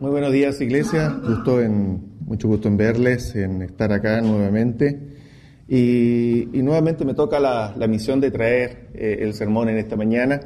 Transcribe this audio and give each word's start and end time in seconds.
Muy 0.00 0.10
buenos 0.10 0.32
días, 0.32 0.60
iglesia. 0.60 1.08
Gusto 1.24 1.62
en, 1.62 2.16
mucho 2.26 2.48
gusto 2.48 2.66
en 2.66 2.76
verles, 2.76 3.36
en 3.36 3.62
estar 3.62 3.92
acá 3.92 4.20
nuevamente. 4.20 4.98
Y, 5.68 6.48
nuevamente 6.52 7.04
me 7.04 7.14
toca 7.14 7.38
la, 7.38 7.86
misión 7.86 8.20
de 8.20 8.32
traer 8.32 8.88
eh, 8.94 9.18
el 9.20 9.34
sermón 9.34 9.68
en 9.68 9.78
esta 9.78 9.94
mañana. 9.94 10.40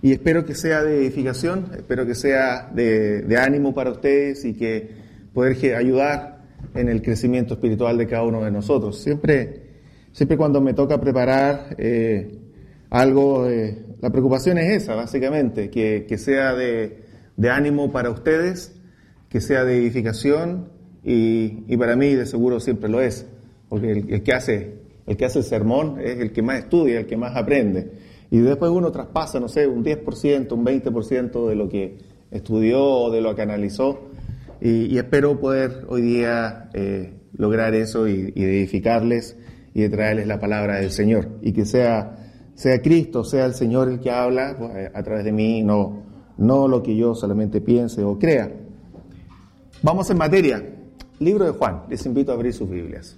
Y 0.00 0.12
espero 0.12 0.46
que 0.46 0.54
sea 0.54 0.82
de 0.82 0.98
edificación, 0.98 1.70
espero 1.76 2.06
que 2.06 2.14
sea 2.14 2.70
de, 2.72 3.36
ánimo 3.38 3.74
para 3.74 3.90
ustedes 3.90 4.44
y 4.46 4.54
que 4.54 4.88
poder 5.34 5.76
ayudar 5.76 6.44
en 6.74 6.88
el 6.88 7.02
crecimiento 7.02 7.54
espiritual 7.54 7.98
de 7.98 8.06
cada 8.06 8.22
uno 8.22 8.42
de 8.42 8.50
nosotros. 8.50 8.98
Siempre, 8.98 9.64
siempre 10.12 10.38
cuando 10.38 10.62
me 10.62 10.72
toca 10.72 10.98
preparar 10.98 11.76
eh, 11.76 12.38
algo, 12.88 13.48
eh, 13.48 13.84
la 14.00 14.08
preocupación 14.10 14.56
es 14.56 14.82
esa, 14.84 14.94
básicamente, 14.94 15.68
que, 15.68 16.18
sea 16.18 16.54
de 16.54 17.50
ánimo 17.50 17.92
para 17.92 18.10
ustedes 18.10 18.77
que 19.28 19.40
sea 19.40 19.64
de 19.64 19.78
edificación 19.78 20.70
y, 21.04 21.76
para 21.76 21.96
mí 21.96 22.14
de 22.14 22.26
seguro 22.26 22.60
siempre 22.60 22.88
lo 22.88 23.00
es, 23.00 23.26
porque 23.68 23.92
el, 23.92 24.22
que 24.22 24.32
hace, 24.32 24.80
el 25.06 25.16
que 25.16 25.24
hace 25.24 25.38
el 25.38 25.44
sermón 25.44 26.00
es 26.00 26.18
el 26.18 26.32
que 26.32 26.42
más 26.42 26.58
estudia, 26.58 27.00
el 27.00 27.06
que 27.06 27.16
más 27.16 27.36
aprende. 27.36 27.92
Y 28.30 28.38
después 28.38 28.70
uno 28.70 28.90
traspasa, 28.92 29.40
no 29.40 29.48
sé, 29.48 29.66
un 29.66 29.84
10%, 29.84 30.52
un 30.52 30.66
20% 30.66 31.48
de 31.48 31.54
lo 31.54 31.68
que 31.68 31.98
estudió 32.30 32.84
o 32.84 33.10
de 33.10 33.20
lo 33.20 33.34
que 33.34 33.42
analizó. 33.42 34.10
Y, 34.60 34.98
espero 34.98 35.40
poder 35.40 35.86
hoy 35.88 36.02
día 36.02 36.68
eh, 36.74 37.14
lograr 37.32 37.74
eso 37.74 38.08
y, 38.08 38.32
y, 38.34 38.44
edificarles 38.44 39.36
y 39.72 39.82
de 39.82 39.88
traerles 39.88 40.26
la 40.26 40.40
palabra 40.40 40.76
del 40.76 40.90
Señor. 40.90 41.38
Y 41.40 41.52
que 41.52 41.64
sea, 41.64 42.16
sea 42.54 42.82
Cristo, 42.82 43.24
sea 43.24 43.46
el 43.46 43.54
Señor 43.54 43.88
el 43.88 44.00
que 44.00 44.10
habla 44.10 44.56
pues, 44.58 44.90
a 44.92 45.02
través 45.02 45.24
de 45.24 45.32
mí, 45.32 45.62
no, 45.62 46.02
no 46.36 46.68
lo 46.68 46.82
que 46.82 46.96
yo 46.96 47.14
solamente 47.14 47.60
piense 47.60 48.02
o 48.02 48.18
crea. 48.18 48.52
Vamos 49.80 50.10
en 50.10 50.18
materia. 50.18 50.60
Libro 51.20 51.44
de 51.44 51.52
Juan. 51.52 51.82
Les 51.88 52.04
invito 52.04 52.32
a 52.32 52.34
abrir 52.34 52.52
sus 52.52 52.68
Biblias. 52.68 53.16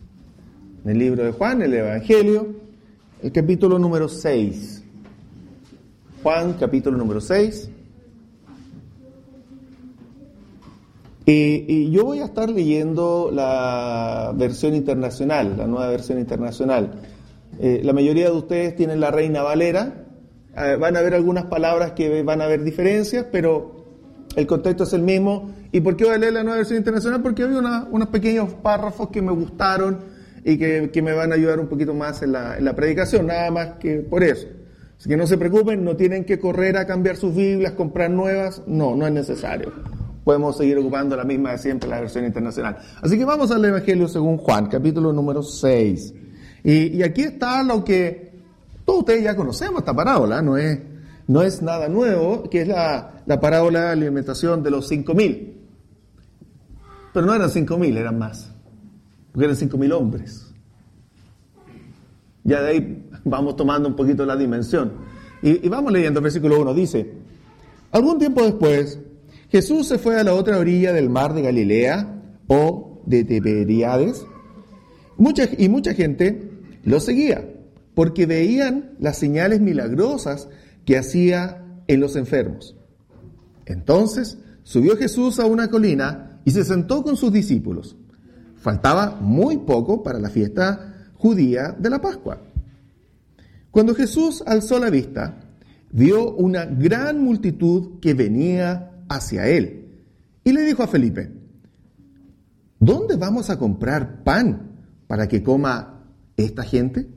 En 0.84 0.90
el 0.90 0.98
libro 0.98 1.24
de 1.24 1.32
Juan, 1.32 1.62
el 1.62 1.72
Evangelio, 1.72 2.48
el 3.22 3.32
capítulo 3.32 3.78
número 3.78 4.08
6. 4.08 4.84
Juan, 6.22 6.54
capítulo 6.60 6.98
número 6.98 7.20
6. 7.22 7.70
Y, 11.24 11.90
yo 11.90 12.04
voy 12.04 12.18
a 12.18 12.26
estar 12.26 12.50
leyendo 12.50 13.30
la 13.32 14.32
versión 14.36 14.74
internacional, 14.74 15.56
la 15.56 15.66
nueva 15.66 15.88
versión 15.88 16.18
internacional. 16.18 17.00
Eh, 17.58 17.80
la 17.82 17.94
mayoría 17.94 18.26
de 18.26 18.36
ustedes 18.36 18.76
tienen 18.76 19.00
la 19.00 19.10
Reina 19.10 19.42
Valera. 19.42 20.04
Eh, 20.56 20.76
van 20.78 20.96
a 20.96 21.00
ver 21.00 21.14
algunas 21.14 21.46
palabras 21.46 21.92
que 21.92 22.22
van 22.22 22.42
a 22.42 22.44
haber 22.44 22.64
diferencias, 22.64 23.26
pero 23.32 23.79
el 24.36 24.46
contexto 24.46 24.84
es 24.84 24.92
el 24.92 25.02
mismo. 25.02 25.50
¿Y 25.72 25.80
por 25.80 25.96
qué 25.96 26.04
voy 26.04 26.14
a 26.14 26.18
leer 26.18 26.32
la 26.32 26.42
nueva 26.42 26.58
versión 26.58 26.78
internacional? 26.78 27.22
Porque 27.22 27.42
había 27.42 27.58
unos 27.90 28.08
pequeños 28.08 28.54
párrafos 28.54 29.08
que 29.10 29.22
me 29.22 29.32
gustaron 29.32 29.98
y 30.44 30.56
que, 30.56 31.02
me 31.02 31.12
van 31.12 31.32
a 31.32 31.34
ayudar 31.34 31.60
un 31.60 31.68
poquito 31.68 31.94
más 31.94 32.22
en 32.22 32.32
la, 32.32 32.56
en 32.56 32.64
la, 32.64 32.74
predicación, 32.74 33.26
nada 33.26 33.50
más 33.50 33.68
que 33.78 33.96
por 33.96 34.22
eso. 34.22 34.46
Así 34.98 35.08
que 35.08 35.16
no 35.16 35.26
se 35.26 35.38
preocupen, 35.38 35.84
no 35.84 35.96
tienen 35.96 36.24
que 36.24 36.38
correr 36.38 36.76
a 36.76 36.86
cambiar 36.86 37.16
sus 37.16 37.34
Biblias, 37.34 37.72
comprar 37.72 38.10
nuevas, 38.10 38.62
no, 38.66 38.94
no 38.94 39.06
es 39.06 39.12
necesario. 39.12 39.72
Podemos 40.24 40.56
seguir 40.56 40.76
ocupando 40.78 41.16
la 41.16 41.24
misma 41.24 41.52
de 41.52 41.58
siempre, 41.58 41.88
la 41.88 42.00
versión 42.00 42.24
internacional. 42.24 42.76
Así 43.00 43.18
que 43.18 43.24
vamos 43.24 43.50
al 43.50 43.64
Evangelio 43.64 44.08
según 44.08 44.36
Juan, 44.36 44.66
capítulo 44.66 45.12
número 45.12 45.42
6. 45.42 46.14
Y, 46.64 46.98
y 46.98 47.02
aquí 47.02 47.22
está 47.22 47.62
lo 47.62 47.82
que 47.82 48.30
todos 48.84 49.00
ustedes 49.00 49.24
ya 49.24 49.34
conocemos, 49.34 49.80
esta 49.80 49.94
parábola, 49.94 50.42
no 50.42 50.56
es 50.56 50.78
no 51.30 51.42
es 51.42 51.62
nada 51.62 51.88
nuevo, 51.88 52.50
que 52.50 52.62
es 52.62 52.66
la, 52.66 53.22
parábola 53.40 53.82
de 53.82 53.88
alimentación 53.90 54.64
de 54.64 54.70
los 54.72 54.88
cinco 54.88 55.14
mil. 55.14 55.58
Pero 57.14 57.24
no 57.24 57.32
eran 57.32 57.48
cinco 57.50 57.78
mil, 57.78 57.96
eran 57.96 58.18
más, 58.18 58.52
porque 59.30 59.44
eran 59.44 59.56
cinco 59.56 59.78
mil 59.78 59.92
hombres. 59.92 60.52
Ya 62.42 62.62
de 62.62 62.70
ahí 62.70 63.08
vamos 63.24 63.54
tomando 63.54 63.88
un 63.88 63.94
poquito 63.94 64.26
la 64.26 64.36
dimensión. 64.36 64.90
Y, 65.40 65.68
vamos 65.68 65.92
leyendo 65.92 66.20
versículo 66.20 66.60
1, 66.62 66.74
dice, 66.74 67.12
algún 67.92 68.18
tiempo 68.18 68.42
después, 68.42 68.98
Jesús 69.50 69.86
se 69.86 69.98
fue 69.98 70.18
a 70.18 70.24
la 70.24 70.34
otra 70.34 70.58
orilla 70.58 70.92
del 70.92 71.10
mar 71.10 71.32
de 71.32 71.42
Galilea 71.42 72.22
o 72.48 73.02
de 73.06 73.22
Tiberiades, 73.22 74.26
mucha, 75.16 75.48
y 75.56 75.68
mucha 75.68 75.94
gente 75.94 76.50
lo 76.82 76.98
seguía, 76.98 77.48
porque 77.94 78.26
veían 78.26 78.96
las 78.98 79.16
señales 79.16 79.60
milagrosas 79.60 80.48
que 80.90 80.98
hacía 80.98 81.62
en 81.86 82.00
los 82.00 82.16
enfermos. 82.16 82.74
Entonces 83.64 84.38
subió 84.64 84.96
Jesús 84.96 85.38
a 85.38 85.46
una 85.46 85.70
colina 85.70 86.40
y 86.44 86.50
se 86.50 86.64
sentó 86.64 87.04
con 87.04 87.16
sus 87.16 87.32
discípulos. 87.32 87.94
Faltaba 88.56 89.16
muy 89.20 89.58
poco 89.58 90.02
para 90.02 90.18
la 90.18 90.30
fiesta 90.30 91.12
judía 91.14 91.76
de 91.78 91.90
la 91.90 92.00
Pascua. 92.00 92.42
Cuando 93.70 93.94
Jesús 93.94 94.42
alzó 94.44 94.80
la 94.80 94.90
vista, 94.90 95.38
vio 95.92 96.34
una 96.34 96.64
gran 96.64 97.22
multitud 97.22 98.00
que 98.00 98.12
venía 98.12 98.90
hacia 99.08 99.46
él 99.46 99.92
y 100.42 100.50
le 100.50 100.62
dijo 100.62 100.82
a 100.82 100.88
Felipe, 100.88 101.30
¿dónde 102.80 103.14
vamos 103.14 103.48
a 103.48 103.60
comprar 103.60 104.24
pan 104.24 104.72
para 105.06 105.28
que 105.28 105.40
coma 105.40 106.02
esta 106.36 106.64
gente? 106.64 107.08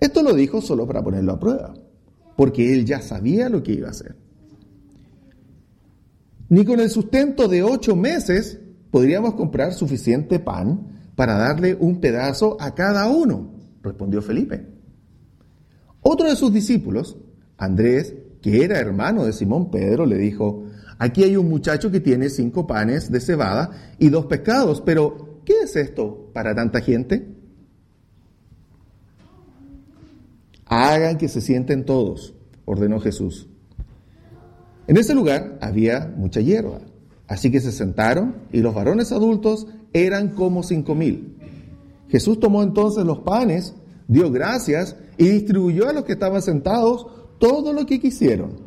Esto 0.00 0.22
lo 0.22 0.32
dijo 0.32 0.62
solo 0.62 0.86
para 0.86 1.04
ponerlo 1.04 1.32
a 1.32 1.38
prueba 1.38 1.74
porque 2.36 2.72
él 2.74 2.84
ya 2.84 3.00
sabía 3.00 3.48
lo 3.48 3.62
que 3.62 3.72
iba 3.72 3.88
a 3.88 3.92
hacer. 3.92 4.16
Ni 6.48 6.64
con 6.64 6.80
el 6.80 6.90
sustento 6.90 7.46
de 7.46 7.62
ocho 7.62 7.94
meses 7.94 8.58
podríamos 8.90 9.34
comprar 9.34 9.72
suficiente 9.72 10.40
pan 10.40 11.12
para 11.14 11.34
darle 11.34 11.76
un 11.78 12.00
pedazo 12.00 12.56
a 12.60 12.74
cada 12.74 13.08
uno, 13.08 13.52
respondió 13.82 14.20
Felipe. 14.20 14.66
Otro 16.00 16.28
de 16.28 16.36
sus 16.36 16.52
discípulos, 16.52 17.16
Andrés, 17.56 18.14
que 18.40 18.64
era 18.64 18.78
hermano 18.78 19.24
de 19.24 19.32
Simón 19.32 19.70
Pedro, 19.70 20.06
le 20.06 20.16
dijo, 20.16 20.64
aquí 20.98 21.22
hay 21.22 21.36
un 21.36 21.48
muchacho 21.48 21.90
que 21.90 22.00
tiene 22.00 22.30
cinco 22.30 22.66
panes 22.66 23.12
de 23.12 23.20
cebada 23.20 23.70
y 23.98 24.08
dos 24.08 24.26
pescados, 24.26 24.80
pero 24.80 25.42
¿qué 25.44 25.60
es 25.64 25.76
esto 25.76 26.30
para 26.32 26.54
tanta 26.54 26.80
gente? 26.80 27.39
Hagan 30.82 31.18
que 31.18 31.28
se 31.28 31.42
sienten 31.42 31.84
todos, 31.84 32.32
ordenó 32.64 33.00
Jesús. 33.00 33.46
En 34.86 34.96
ese 34.96 35.14
lugar 35.14 35.58
había 35.60 36.10
mucha 36.16 36.40
hierba, 36.40 36.80
así 37.28 37.50
que 37.50 37.60
se 37.60 37.70
sentaron 37.70 38.36
y 38.50 38.60
los 38.60 38.74
varones 38.74 39.12
adultos 39.12 39.66
eran 39.92 40.28
como 40.28 40.62
cinco 40.62 40.94
mil. 40.94 41.36
Jesús 42.08 42.40
tomó 42.40 42.62
entonces 42.62 43.04
los 43.04 43.18
panes, 43.18 43.74
dio 44.08 44.30
gracias 44.30 44.96
y 45.18 45.28
distribuyó 45.28 45.86
a 45.86 45.92
los 45.92 46.04
que 46.04 46.12
estaban 46.12 46.40
sentados 46.40 47.06
todo 47.38 47.74
lo 47.74 47.84
que 47.84 48.00
quisieron. 48.00 48.62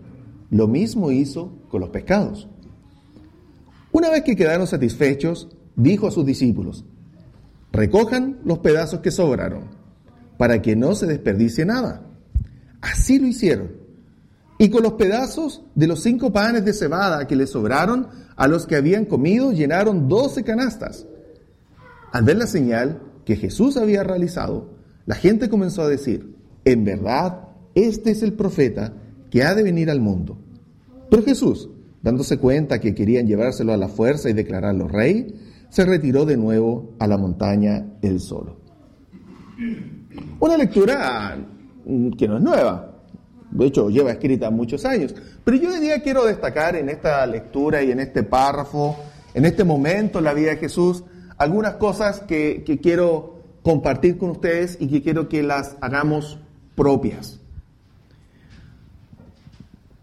Lo 0.51 0.67
mismo 0.67 1.09
hizo 1.09 1.63
con 1.67 1.81
los 1.81 1.89
pescados. 1.89 2.47
Una 3.91 4.11
vez 4.11 4.21
que 4.21 4.35
quedaron 4.35 4.67
satisfechos, 4.67 5.47
dijo 5.75 6.05
a 6.05 6.11
sus 6.11 6.27
discípulos, 6.27 6.85
recojan 7.71 8.37
los 8.45 8.59
pedazos 8.59 8.99
que 8.99 9.09
sobraron 9.09 9.82
para 10.43 10.61
que 10.61 10.75
no 10.75 10.93
se 10.93 11.05
desperdicie 11.05 11.63
nada. 11.63 12.01
Así 12.81 13.17
lo 13.17 13.27
hicieron. 13.27 13.77
Y 14.57 14.67
con 14.67 14.83
los 14.83 14.95
pedazos 14.95 15.63
de 15.73 15.87
los 15.87 16.03
cinco 16.03 16.33
panes 16.33 16.65
de 16.65 16.73
cebada 16.73 17.27
que 17.27 17.37
le 17.37 17.47
sobraron 17.47 18.09
a 18.35 18.49
los 18.49 18.67
que 18.67 18.75
habían 18.75 19.05
comido, 19.05 19.53
llenaron 19.53 20.09
doce 20.09 20.43
canastas. 20.43 21.05
Al 22.11 22.25
ver 22.25 22.35
la 22.35 22.47
señal 22.47 22.99
que 23.23 23.37
Jesús 23.37 23.77
había 23.77 24.03
realizado, 24.03 24.71
la 25.05 25.15
gente 25.15 25.47
comenzó 25.47 25.83
a 25.83 25.87
decir, 25.87 26.35
en 26.65 26.83
verdad, 26.83 27.47
este 27.73 28.11
es 28.11 28.21
el 28.21 28.33
profeta 28.33 28.95
que 29.29 29.43
ha 29.43 29.55
de 29.55 29.63
venir 29.63 29.89
al 29.89 30.01
mundo. 30.01 30.37
Pero 31.09 31.23
Jesús, 31.23 31.69
dándose 32.01 32.37
cuenta 32.37 32.81
que 32.81 32.93
querían 32.93 33.27
llevárselo 33.27 33.71
a 33.71 33.77
la 33.77 33.87
fuerza 33.87 34.29
y 34.29 34.33
declararlo 34.33 34.89
rey, 34.89 35.39
se 35.69 35.85
retiró 35.85 36.25
de 36.25 36.35
nuevo 36.35 36.95
a 36.99 37.07
la 37.07 37.17
montaña 37.17 37.93
él 38.01 38.19
solo. 38.19 38.57
Una 40.39 40.57
lectura 40.57 41.37
mm, 41.85 42.11
que 42.11 42.27
no 42.27 42.37
es 42.37 42.43
nueva, 42.43 42.91
de 43.51 43.65
hecho 43.65 43.89
lleva 43.89 44.11
escrita 44.11 44.49
muchos 44.49 44.85
años, 44.85 45.13
pero 45.43 45.57
yo 45.57 45.69
hoy 45.69 45.79
día 45.79 46.01
quiero 46.01 46.25
destacar 46.25 46.75
en 46.75 46.89
esta 46.89 47.25
lectura 47.25 47.83
y 47.83 47.91
en 47.91 47.99
este 47.99 48.23
párrafo, 48.23 48.97
en 49.33 49.45
este 49.45 49.63
momento 49.63 50.19
en 50.19 50.25
la 50.25 50.33
vida 50.33 50.51
de 50.51 50.57
Jesús, 50.57 51.03
algunas 51.37 51.75
cosas 51.75 52.21
que, 52.21 52.63
que 52.65 52.79
quiero 52.79 53.39
compartir 53.61 54.17
con 54.17 54.31
ustedes 54.31 54.77
y 54.79 54.87
que 54.87 55.01
quiero 55.01 55.29
que 55.29 55.41
las 55.41 55.77
hagamos 55.81 56.37
propias. 56.75 57.39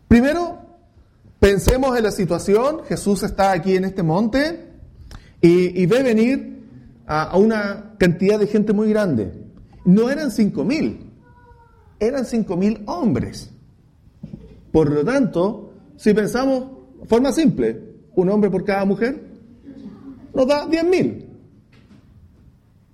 Primero, 0.09 0.59
pensemos 1.39 1.97
en 1.97 2.03
la 2.03 2.11
situación, 2.11 2.83
Jesús 2.89 3.23
está 3.23 3.53
aquí 3.53 3.77
en 3.77 3.85
este 3.85 4.03
monte 4.03 4.69
y, 5.41 5.87
ve 5.87 6.03
venir 6.03 6.65
a 7.07 7.37
una 7.39 7.95
cantidad 7.99 8.39
de 8.39 8.47
gente 8.47 8.73
muy 8.73 8.91
grande 8.91 9.33
no 9.85 10.11
eran 10.11 10.31
cinco 10.31 10.65
mil, 10.65 11.11
eran 11.99 12.25
cinco 12.25 12.57
mil 12.57 12.83
hombres. 12.87 13.51
Por 14.73 14.91
lo 14.91 15.05
tanto, 15.05 15.73
si 15.97 16.15
pensamos, 16.15 16.65
forma 17.07 17.33
simple, 17.33 17.91
un 18.15 18.29
hombre 18.31 18.51
por 18.51 18.65
cada 18.65 18.85
mujer, 18.85 19.31
nos 20.35 20.47
da 20.47 20.67
10.000. 20.67 21.27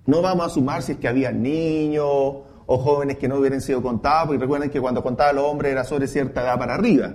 No 0.07 0.21
vamos 0.21 0.45
a 0.45 0.49
sumar 0.49 0.81
si 0.81 0.93
es 0.93 0.97
que 0.97 1.07
había 1.07 1.31
niños 1.31 2.05
o 2.05 2.77
jóvenes 2.77 3.17
que 3.17 3.27
no 3.27 3.37
hubieran 3.37 3.61
sido 3.61 3.81
contados, 3.81 4.27
porque 4.27 4.41
recuerden 4.41 4.69
que 4.69 4.81
cuando 4.81 5.03
contaba 5.03 5.33
los 5.33 5.45
hombres 5.45 5.71
era 5.71 5.83
sobre 5.83 6.07
cierta 6.07 6.41
edad 6.41 6.57
para 6.57 6.75
arriba. 6.75 7.13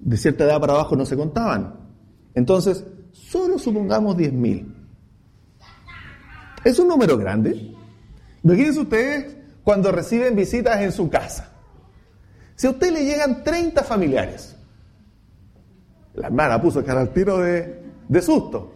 De 0.00 0.16
cierta 0.16 0.44
edad 0.44 0.60
para 0.60 0.74
abajo 0.74 0.96
no 0.96 1.04
se 1.04 1.16
contaban. 1.16 1.74
Entonces, 2.34 2.84
solo 3.12 3.58
supongamos 3.58 4.16
10.000. 4.16 4.74
¿Es 6.64 6.78
un 6.78 6.88
número 6.88 7.16
grande? 7.16 7.74
Imagínense 8.42 8.80
ustedes 8.80 9.36
cuando 9.64 9.92
reciben 9.92 10.34
visitas 10.36 10.80
en 10.80 10.92
su 10.92 11.10
casa. 11.10 11.52
Si 12.54 12.66
a 12.66 12.70
usted 12.70 12.92
le 12.92 13.04
llegan 13.04 13.44
30 13.44 13.84
familiares, 13.84 14.56
la 16.14 16.26
hermana 16.26 16.60
puso 16.60 16.84
cara 16.84 17.00
al 17.00 17.12
tiro 17.12 17.38
de, 17.38 17.82
de 18.08 18.22
susto. 18.22 18.72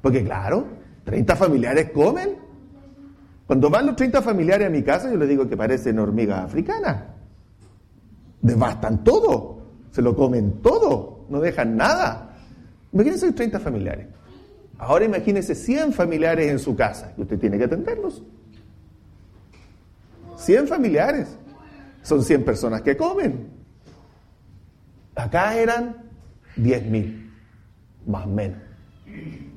Porque 0.00 0.22
claro, 0.24 0.66
30 1.04 1.36
familiares 1.36 1.90
comen. 1.90 2.36
Cuando 3.46 3.70
van 3.70 3.86
los 3.86 3.96
30 3.96 4.22
familiares 4.22 4.66
a 4.66 4.70
mi 4.70 4.82
casa, 4.82 5.10
yo 5.10 5.16
les 5.16 5.28
digo 5.28 5.48
que 5.48 5.56
parecen 5.56 5.98
hormigas 5.98 6.44
africanas. 6.44 7.04
Devastan 8.42 9.02
todo, 9.02 9.62
se 9.90 10.02
lo 10.02 10.14
comen 10.14 10.60
todo, 10.62 11.26
no 11.28 11.40
dejan 11.40 11.76
nada. 11.76 12.36
Imagínense 12.92 13.32
30 13.32 13.58
familiares. 13.60 14.06
Ahora 14.78 15.04
imagínense 15.04 15.54
100 15.54 15.92
familiares 15.92 16.50
en 16.50 16.58
su 16.58 16.76
casa 16.76 17.12
y 17.16 17.22
usted 17.22 17.38
tiene 17.38 17.56
que 17.58 17.64
atenderlos. 17.64 18.22
100 20.36 20.68
familiares. 20.68 21.28
Son 22.02 22.22
100 22.22 22.44
personas 22.44 22.82
que 22.82 22.96
comen. 22.96 23.48
Acá 25.14 25.56
eran 25.56 25.96
10.000, 26.56 27.30
más 28.06 28.26
o 28.26 28.28
menos. 28.28 28.58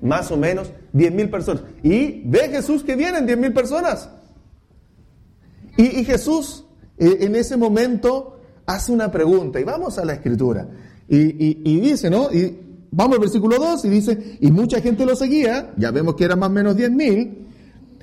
Más 0.01 0.31
o 0.31 0.37
menos 0.37 0.71
10.000 0.93 1.29
personas. 1.29 1.63
Y 1.83 2.21
ve 2.25 2.49
Jesús 2.49 2.83
que 2.83 2.95
vienen 2.95 3.27
10.000 3.27 3.53
personas. 3.53 4.09
Y, 5.77 6.03
Jesús 6.03 6.65
eh, 6.97 7.17
en 7.21 7.35
ese 7.35 7.55
momento 7.55 8.41
hace 8.65 8.91
una 8.91 9.11
pregunta. 9.11 9.59
Y 9.59 9.63
vamos 9.63 9.97
a 9.97 10.05
la 10.05 10.13
escritura. 10.13 10.67
Y, 11.07 11.69
y 11.69 11.79
dice, 11.79 12.09
¿no? 12.09 12.31
Y 12.31 12.69
vamos 12.91 13.15
al 13.15 13.21
versículo 13.21 13.57
2 13.57 13.85
y 13.85 13.89
dice, 13.89 14.37
y 14.39 14.51
mucha 14.51 14.81
gente 14.81 15.05
lo 15.05 15.15
seguía, 15.15 15.73
ya 15.77 15.91
vemos 15.91 16.15
que 16.15 16.25
eran 16.25 16.39
más 16.39 16.49
o 16.49 16.53
menos 16.53 16.75
10.000, 16.75 17.48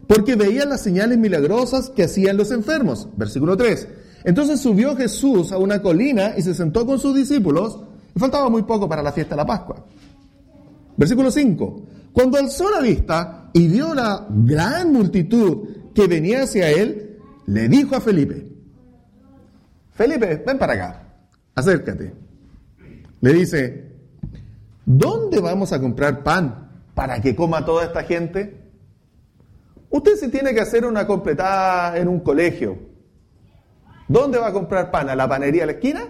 porque 0.07 0.37
veían 0.37 0.69
las 0.69 0.83
señales 0.83 1.19
milagrosas 1.19 1.91
que 1.91 2.05
hacían 2.05 2.37
los 2.37 2.51
enfermos. 2.51 3.09
Versículo 3.17 3.57
3. 3.57 3.89
Entonces 4.25 4.61
subió 4.61 4.97
Jesús 4.97 5.53
a 5.53 5.59
una 5.59 5.83
colina 5.83 6.35
y 6.37 6.43
se 6.43 6.55
sentó 6.55 6.87
con 6.87 6.99
sus 6.99 7.15
discípulos, 7.15 7.79
y 8.15 8.19
faltaba 8.19 8.49
muy 8.49 8.63
poco 8.63 8.89
para 8.89 9.03
la 9.03 9.13
fiesta 9.13 9.35
de 9.35 9.43
la 9.43 9.47
Pascua. 9.47 9.85
Versículo 10.97 11.31
5. 11.31 11.83
Cuando 12.13 12.39
alzó 12.39 12.71
la 12.71 12.81
vista 12.81 13.51
y 13.53 13.69
vio 13.69 13.95
la 13.95 14.27
gran 14.31 14.93
multitud 14.93 15.69
que 15.95 16.07
venía 16.07 16.43
hacia 16.43 16.71
él, 16.71 17.19
le 17.47 17.69
dijo 17.69 17.95
a 17.95 18.01
Felipe, 18.01 18.47
Felipe, 19.93 20.43
ven 20.47 20.59
para 20.59 20.73
acá, 20.75 21.03
acércate. 21.55 22.13
Le 23.21 23.33
dice, 23.33 23.93
¿dónde 24.85 25.41
vamos 25.41 25.73
a 25.73 25.81
comprar 25.81 26.23
pan 26.23 26.71
para 26.95 27.21
que 27.21 27.35
coma 27.37 27.65
toda 27.65 27.85
esta 27.85 28.03
gente? 28.03 28.66
Usted 29.97 30.17
si 30.17 30.29
tiene 30.29 30.53
que 30.53 30.61
hacer 30.61 30.85
una 30.85 31.07
completada 31.07 31.97
en 31.97 32.09
un 32.09 32.21
colegio. 32.21 32.77
¿Dónde 34.09 34.39
va 34.39 34.49
a 34.49 34.53
comprar 34.53 34.91
pan? 34.91 35.09
¿A 35.09 35.17
la 35.17 35.27
panería 35.27 35.63
a 35.63 35.67
la 35.67 35.73
esquina? 35.73 36.07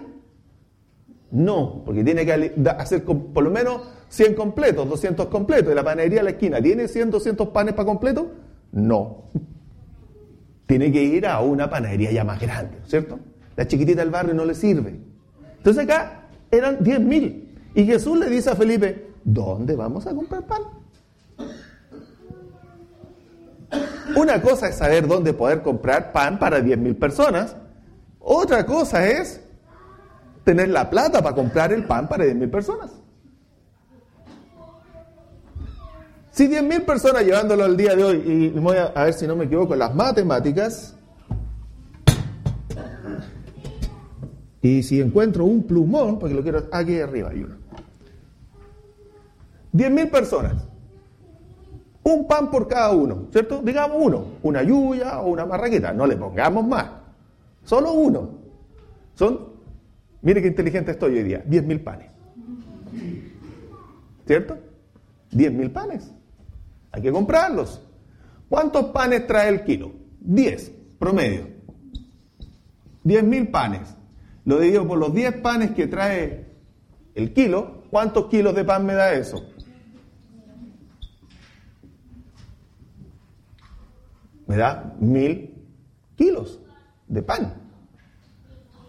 No, 1.31 1.83
porque 1.85 2.03
tiene 2.03 2.25
que 2.25 2.53
hacer 2.77 3.05
por 3.05 3.41
lo 3.41 3.49
menos 3.49 3.83
100 4.09 4.33
completos, 4.33 4.89
200 4.89 5.27
completos. 5.27 5.71
¿Y 5.71 5.75
la 5.75 5.85
panería 5.85 6.19
a 6.19 6.23
la 6.23 6.31
esquina 6.31 6.61
tiene 6.61 6.89
100, 6.89 7.11
200 7.11 7.47
panes 7.47 7.75
para 7.75 7.85
completo? 7.85 8.29
No. 8.73 9.23
Tiene 10.65 10.91
que 10.91 11.01
ir 11.01 11.25
a 11.25 11.39
una 11.39 11.69
panadería 11.69 12.11
ya 12.11 12.25
más 12.25 12.41
grande, 12.41 12.79
¿cierto? 12.87 13.19
La 13.55 13.67
chiquitita 13.67 14.01
del 14.01 14.09
barrio 14.09 14.33
no 14.33 14.43
le 14.43 14.53
sirve. 14.53 14.99
Entonces 15.59 15.85
acá 15.85 16.27
eran 16.51 16.79
10.000. 16.79 17.43
Y 17.73 17.85
Jesús 17.85 18.19
le 18.19 18.29
dice 18.29 18.49
a 18.49 18.55
Felipe, 18.55 19.11
¿dónde 19.23 19.77
vamos 19.77 20.05
a 20.07 20.13
comprar 20.13 20.45
pan? 20.45 20.63
Una 24.17 24.41
cosa 24.41 24.69
es 24.69 24.77
saber 24.77 25.07
dónde 25.07 25.31
poder 25.31 25.61
comprar 25.61 26.11
pan 26.11 26.39
para 26.39 26.59
10.000 26.59 26.97
personas. 26.97 27.55
Otra 28.19 28.65
cosa 28.65 29.07
es 29.07 29.41
tener 30.43 30.69
la 30.69 30.89
plata 30.89 31.21
para 31.21 31.35
comprar 31.35 31.71
el 31.71 31.85
pan 31.85 32.09
para 32.09 32.25
10.000 32.25 32.49
personas. 32.49 32.91
Si 36.31 36.47
10.000 36.47 36.83
personas 36.83 37.25
llevándolo 37.25 37.63
al 37.63 37.77
día 37.77 37.95
de 37.95 38.03
hoy, 38.03 38.23
y 38.25 38.49
voy 38.59 38.77
a, 38.77 39.03
ver 39.03 39.13
si 39.13 39.27
no 39.27 39.35
me 39.35 39.45
equivoco, 39.45 39.75
las 39.75 39.93
matemáticas, 39.93 40.95
y 44.63 44.81
si 44.81 44.99
encuentro 44.99 45.45
un 45.45 45.61
plumón, 45.61 46.17
porque 46.17 46.33
lo 46.33 46.41
quiero 46.41 46.63
aquí 46.71 46.99
arriba 46.99 47.29
hay 47.29 47.43
uno. 47.43 47.55
10.000 49.73 50.09
personas. 50.09 50.67
Un 52.07 52.25
pan 52.25 52.49
por 52.49 52.69
cada 52.69 52.91
uno, 52.91 53.27
¿cierto? 53.33 53.61
Digamos 53.61 53.97
uno, 53.99 54.27
una 54.41 54.63
yuya 54.63 55.19
o 55.19 55.27
una 55.27 55.45
marraqueta, 55.45 55.91
no 55.91 56.07
le 56.07 56.15
pongamos 56.15 56.65
más. 56.65 56.89
Solo 57.65 57.91
uno. 57.91 58.29
Son, 59.13 59.49
mire 60.21 60.41
qué 60.41 60.47
inteligente 60.47 60.91
estoy 60.91 61.17
hoy 61.17 61.23
día, 61.23 61.43
10.000 61.43 61.83
panes. 61.83 62.09
¿Cierto? 64.25 64.57
10.000 65.33 65.73
panes. 65.73 66.13
Hay 66.93 67.01
que 67.01 67.11
comprarlos. 67.11 67.85
¿Cuántos 68.47 68.85
panes 68.85 69.27
trae 69.27 69.49
el 69.49 69.65
kilo? 69.65 69.91
10, 70.21 70.71
promedio. 70.99 71.47
10.000 73.03 73.51
panes. 73.51 73.97
Lo 74.45 74.59
divido 74.59 74.87
por 74.87 74.97
los 74.97 75.13
10 75.13 75.41
panes 75.41 75.71
que 75.71 75.87
trae 75.87 76.45
el 77.15 77.33
kilo. 77.33 77.83
¿Cuántos 77.89 78.27
kilos 78.27 78.55
de 78.55 78.63
pan 78.63 78.85
me 78.85 78.93
da 78.93 79.11
eso? 79.11 79.43
Me 84.47 84.57
da 84.57 84.95
mil 84.99 85.53
kilos 86.15 86.59
de 87.07 87.21
pan. 87.21 87.53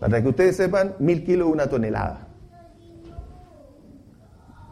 Para 0.00 0.22
que 0.22 0.28
ustedes 0.28 0.56
sepan, 0.56 0.94
mil 1.00 1.24
kilos 1.24 1.48
una 1.48 1.66
tonelada. 1.66 2.28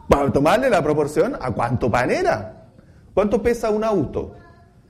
Para 0.09 0.31
tomarle 0.31 0.69
la 0.69 0.81
proporción 0.81 1.35
a 1.39 1.51
cuánto 1.51 1.91
pan 1.91 2.09
era. 2.09 2.69
¿Cuánto 3.13 3.41
pesa 3.41 3.69
un 3.69 3.83
auto? 3.83 4.35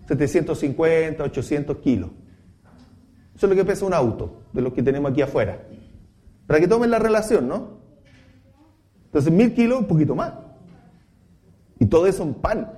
750, 0.08 1.24
800 1.24 1.77
kilos. 1.77 2.12
Eso 3.36 3.46
es 3.46 3.50
lo 3.50 3.56
que 3.56 3.66
pesa 3.66 3.86
un 3.86 3.94
auto, 3.94 4.44
de 4.54 4.62
los 4.62 4.74
que 4.74 4.84
tenemos 4.84 5.12
aquí 5.12 5.22
afuera. 5.22 5.60
Para 6.46 6.60
que 6.60 6.68
tomen 6.68 6.92
la 6.92 7.00
relación, 7.00 7.48
¿no? 7.48 7.77
Entonces, 9.06 9.32
mil 9.32 9.54
kilos, 9.54 9.80
un 9.80 9.86
poquito 9.86 10.16
más. 10.16 10.34
Y 11.80 11.86
todo 11.88 12.08
eso 12.08 12.24
en 12.24 12.36
pan. 12.36 12.76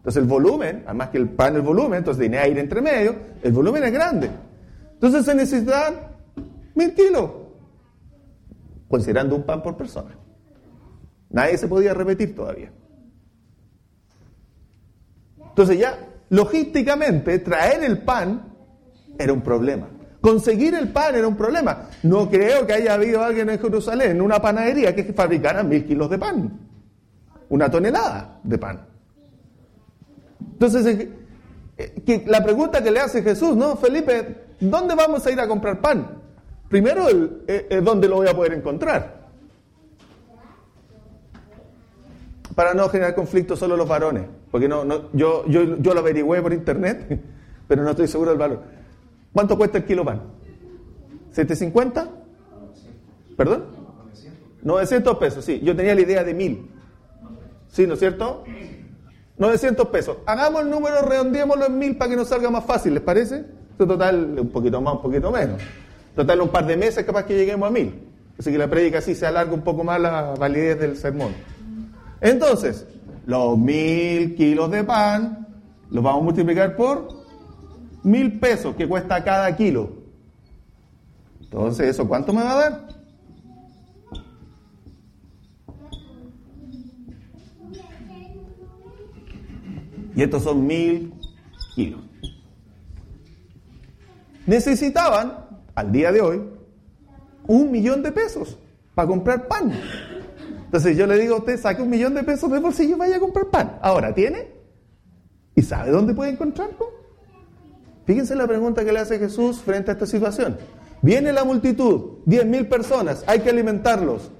Entonces 0.00 0.22
el 0.22 0.28
volumen, 0.28 0.82
además 0.86 1.10
que 1.10 1.18
el 1.18 1.28
pan 1.28 1.56
el 1.56 1.60
volumen, 1.60 1.98
entonces 1.98 2.22
tiene 2.22 2.38
aire 2.38 2.58
entre 2.58 2.80
medio, 2.80 3.14
el 3.42 3.52
volumen 3.52 3.84
es 3.84 3.92
grande. 3.92 4.30
Entonces 4.94 5.26
se 5.26 5.34
necesitan 5.34 5.94
mil 6.74 6.94
kilos, 6.94 7.30
considerando 8.88 9.36
un 9.36 9.42
pan 9.42 9.62
por 9.62 9.76
persona. 9.76 10.16
Nadie 11.28 11.58
se 11.58 11.68
podía 11.68 11.92
repetir 11.92 12.34
todavía. 12.34 12.72
Entonces 15.50 15.78
ya, 15.78 15.98
logísticamente, 16.30 17.38
traer 17.40 17.84
el 17.84 17.98
pan 17.98 18.54
era 19.18 19.34
un 19.34 19.42
problema. 19.42 19.86
Conseguir 20.22 20.74
el 20.76 20.92
pan 20.92 21.14
era 21.14 21.28
un 21.28 21.36
problema. 21.36 21.90
No 22.04 22.30
creo 22.30 22.66
que 22.66 22.72
haya 22.72 22.94
habido 22.94 23.22
alguien 23.22 23.50
en 23.50 23.58
Jerusalén, 23.58 24.12
en 24.12 24.22
una 24.22 24.40
panadería, 24.40 24.94
que 24.94 25.12
fabricara 25.12 25.62
mil 25.62 25.84
kilos 25.84 26.08
de 26.08 26.18
pan. 26.18 26.58
Una 27.50 27.70
tonelada 27.70 28.40
de 28.42 28.56
pan. 28.56 28.89
Entonces, 30.60 30.86
eh, 30.94 31.10
eh, 31.78 32.02
que 32.04 32.24
la 32.26 32.44
pregunta 32.44 32.82
que 32.82 32.90
le 32.90 33.00
hace 33.00 33.22
Jesús, 33.22 33.56
¿no? 33.56 33.76
Felipe, 33.76 34.44
¿dónde 34.60 34.94
vamos 34.94 35.26
a 35.26 35.30
ir 35.30 35.40
a 35.40 35.48
comprar 35.48 35.80
pan? 35.80 36.18
Primero, 36.68 37.06
eh, 37.48 37.80
¿dónde 37.82 38.06
lo 38.06 38.16
voy 38.16 38.28
a 38.28 38.36
poder 38.36 38.52
encontrar? 38.52 39.30
Para 42.54 42.74
no 42.74 42.90
generar 42.90 43.14
conflicto 43.14 43.56
solo 43.56 43.74
los 43.74 43.88
varones, 43.88 44.24
porque 44.50 44.68
no, 44.68 44.84
no 44.84 45.10
yo, 45.14 45.46
yo, 45.46 45.78
yo 45.78 45.94
lo 45.94 46.00
averigüé 46.00 46.42
por 46.42 46.52
internet, 46.52 47.18
pero 47.66 47.82
no 47.82 47.90
estoy 47.90 48.06
seguro 48.06 48.28
del 48.28 48.38
valor. 48.38 48.62
¿Cuánto 49.32 49.56
cuesta 49.56 49.78
el 49.78 49.84
kilo 49.84 50.04
pan? 50.04 50.20
¿750? 51.34 52.06
¿Perdón? 53.34 53.64
900 54.62 55.16
pesos, 55.16 55.42
sí. 55.42 55.58
Yo 55.60 55.74
tenía 55.74 55.94
la 55.94 56.02
idea 56.02 56.22
de 56.22 56.34
mil. 56.34 56.70
¿Sí, 57.68 57.86
no 57.86 57.94
es 57.94 58.00
cierto? 58.00 58.44
900 59.40 59.88
pesos. 59.88 60.18
Hagamos 60.26 60.62
el 60.62 60.70
número, 60.70 61.00
redondeémoslo 61.00 61.66
en 61.66 61.78
mil 61.78 61.96
para 61.96 62.10
que 62.10 62.16
nos 62.16 62.28
salga 62.28 62.50
más 62.50 62.64
fácil, 62.64 62.94
¿les 62.94 63.02
parece? 63.02 63.44
total, 63.78 64.36
un 64.38 64.50
poquito 64.50 64.82
más, 64.82 64.94
un 64.94 65.02
poquito 65.02 65.30
menos. 65.30 65.62
Total, 66.14 66.38
un 66.42 66.50
par 66.50 66.66
de 66.66 66.76
meses 66.76 67.02
capaz 67.06 67.24
que 67.24 67.34
lleguemos 67.34 67.66
a 67.66 67.72
mil. 67.72 68.06
Así 68.38 68.52
que 68.52 68.58
la 68.58 68.68
prédica 68.68 68.98
así 68.98 69.14
se 69.14 69.26
alarga 69.26 69.54
un 69.54 69.62
poco 69.62 69.82
más 69.82 69.98
la 69.98 70.34
validez 70.38 70.78
del 70.78 70.96
sermón. 70.98 71.32
Entonces, 72.20 72.86
los 73.24 73.56
mil 73.56 74.34
kilos 74.36 74.70
de 74.70 74.84
pan 74.84 75.46
los 75.88 76.04
vamos 76.04 76.20
a 76.20 76.24
multiplicar 76.24 76.76
por 76.76 77.08
mil 78.02 78.38
pesos 78.38 78.76
que 78.76 78.86
cuesta 78.86 79.24
cada 79.24 79.56
kilo. 79.56 79.90
Entonces, 81.40 81.88
¿eso 81.88 82.06
cuánto 82.06 82.34
me 82.34 82.42
va 82.42 82.52
a 82.52 82.56
dar? 82.56 82.88
Y 90.20 90.22
estos 90.22 90.42
son 90.42 90.66
mil 90.66 91.14
kilos. 91.74 92.02
Necesitaban, 94.46 95.46
al 95.74 95.90
día 95.90 96.12
de 96.12 96.20
hoy, 96.20 96.42
un 97.46 97.70
millón 97.70 98.02
de 98.02 98.12
pesos 98.12 98.58
para 98.94 99.08
comprar 99.08 99.48
pan. 99.48 99.72
Entonces 100.66 100.94
yo 100.94 101.06
le 101.06 101.16
digo 101.16 101.36
a 101.36 101.38
usted, 101.38 101.58
saque 101.58 101.80
un 101.80 101.88
millón 101.88 102.12
de 102.12 102.22
pesos 102.22 102.50
de 102.50 102.58
bolsillo 102.58 102.96
y 102.96 102.98
vaya 102.98 103.16
a 103.16 103.18
comprar 103.18 103.46
pan. 103.46 103.78
Ahora, 103.80 104.14
¿tiene? 104.14 104.48
¿Y 105.54 105.62
sabe 105.62 105.90
dónde 105.90 106.12
puede 106.12 106.32
encontrarlo? 106.32 106.90
Fíjense 108.04 108.36
la 108.36 108.46
pregunta 108.46 108.84
que 108.84 108.92
le 108.92 108.98
hace 108.98 109.18
Jesús 109.18 109.60
frente 109.60 109.90
a 109.90 109.94
esta 109.94 110.04
situación. 110.04 110.58
Viene 111.00 111.32
la 111.32 111.44
multitud, 111.44 112.18
10 112.26 112.44
mil 112.44 112.68
personas, 112.68 113.24
hay 113.26 113.40
que 113.40 113.48
alimentarlos. 113.48 114.30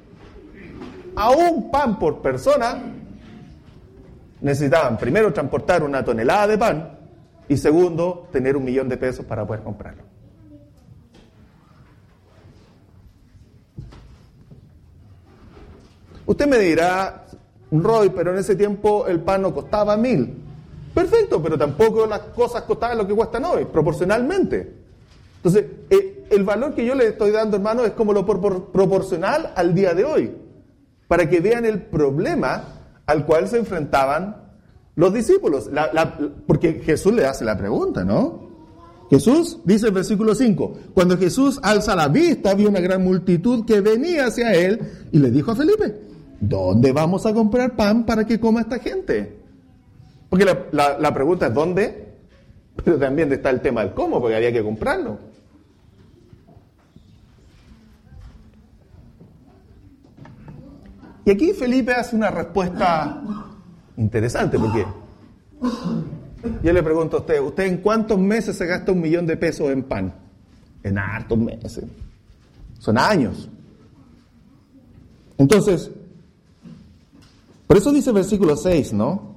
A 1.17 1.31
un 1.31 1.71
pan 1.71 1.99
por 1.99 2.21
persona 2.21 3.00
necesitaban 4.41 4.97
primero 4.97 5.33
transportar 5.33 5.83
una 5.83 6.05
tonelada 6.05 6.47
de 6.47 6.59
pan 6.59 6.99
y 7.49 7.57
segundo 7.57 8.29
tener 8.33 8.57
un 8.57 8.65
millón 8.65 8.89
de 8.89 8.97
pesos 8.97 9.25
para 9.25 9.47
poder 9.47 9.63
comprarlo. 9.63 10.03
Usted 16.27 16.47
me 16.47 16.59
dirá, 16.59 17.27
Roy, 17.73 18.11
pero 18.11 18.33
en 18.33 18.39
ese 18.39 18.55
tiempo 18.55 19.07
el 19.09 19.21
pan 19.21 19.43
no 19.43 19.53
costaba 19.53 19.97
mil. 19.97 20.37
Perfecto, 20.95 21.43
pero 21.43 21.59
tampoco 21.59 22.07
las 22.07 22.21
cosas 22.21 22.63
costaban 22.63 22.99
lo 22.99 23.07
que 23.07 23.15
cuestan 23.15 23.45
hoy, 23.45 23.65
proporcionalmente. 23.65 24.75
Entonces, 25.37 25.65
eh, 25.89 26.27
el 26.31 26.45
valor 26.45 26.75
que 26.75 26.85
yo 26.85 26.95
le 26.95 27.09
estoy 27.09 27.31
dando, 27.33 27.57
hermano, 27.57 27.85
es 27.85 27.93
como 27.93 28.13
lo 28.13 28.25
proporcional 28.25 29.53
al 29.57 29.75
día 29.75 29.95
de 29.95 30.05
hoy, 30.05 30.33
para 31.09 31.29
que 31.29 31.41
vean 31.41 31.65
el 31.65 31.83
problema 31.83 32.80
al 33.11 33.27
cual 33.27 33.49
se 33.49 33.59
enfrentaban 33.59 34.37
los 34.95 35.13
discípulos. 35.13 35.69
porque 36.47 36.81
Jesús 36.85 37.13
le 37.13 37.27
hace 37.27 37.45
la 37.45 37.57
pregunta, 37.57 38.05
¿no? 38.05 38.49
Jesús 39.11 39.59
dice 39.65 39.89
el 39.89 39.93
versículo 39.93 40.37
5, 40.37 40.73
cuando 40.95 41.19
Jesús 41.19 41.59
alza 41.65 41.97
la 41.97 42.07
vista, 42.07 42.55
vio 42.55 42.69
una 42.69 42.79
gran 42.79 43.03
multitud 43.03 43.65
que 43.67 43.81
venía 43.81 44.27
hacia 44.27 44.55
él 44.55 44.81
y 45.11 45.19
le 45.19 45.33
dijo 45.33 45.51
a 45.51 45.57
Felipe, 45.57 45.97
¿dónde 46.39 46.93
vamos 46.93 47.27
a 47.27 47.35
comprar 47.35 47.75
pan 47.75 48.07
para 48.07 48.25
que 48.25 48.39
coma 48.39 48.61
esta 48.61 48.79
gente? 48.79 49.37
Porque 50.29 50.47
la, 50.71 51.13
pregunta 51.13 51.49
es 51.49 51.55
¿dónde? 51.55 52.07
Pero 52.85 52.99
también 52.99 53.33
está 53.33 53.51
el 53.51 53.61
tema 53.61 53.83
del 53.83 53.95
cómo, 53.95 54.21
porque 54.21 54.37
había 54.37 54.53
que 54.53 54.63
comprarlo. 54.63 55.19
Y 61.31 61.33
aquí 61.33 61.53
Felipe 61.53 61.93
hace 61.93 62.17
una 62.17 62.29
respuesta 62.29 63.23
interesante, 63.97 64.59
porque 64.59 64.85
yo 66.61 66.73
le 66.73 66.83
pregunto 66.83 67.19
a 67.19 67.21
usted, 67.21 67.41
¿usted 67.41 67.67
en 67.67 67.77
cuántos 67.77 68.19
meses 68.19 68.59
se 68.59 68.67
gasta 68.67 68.91
un 68.91 69.01
millón 69.01 69.29
de 69.29 69.37
pesos 69.37 69.71
en 69.71 69.85
pan? 69.85 70.13
En 70.83 70.99
hartos 70.99 71.39
meses. 71.39 71.85
Son 72.81 72.99
años. 72.99 73.49
Entonces, 75.39 75.93
por 77.69 77.77
eso 77.77 77.93
dice 77.93 78.11
el 78.11 78.17
versículo 78.17 78.57
6, 78.57 78.93
¿no? 78.93 79.37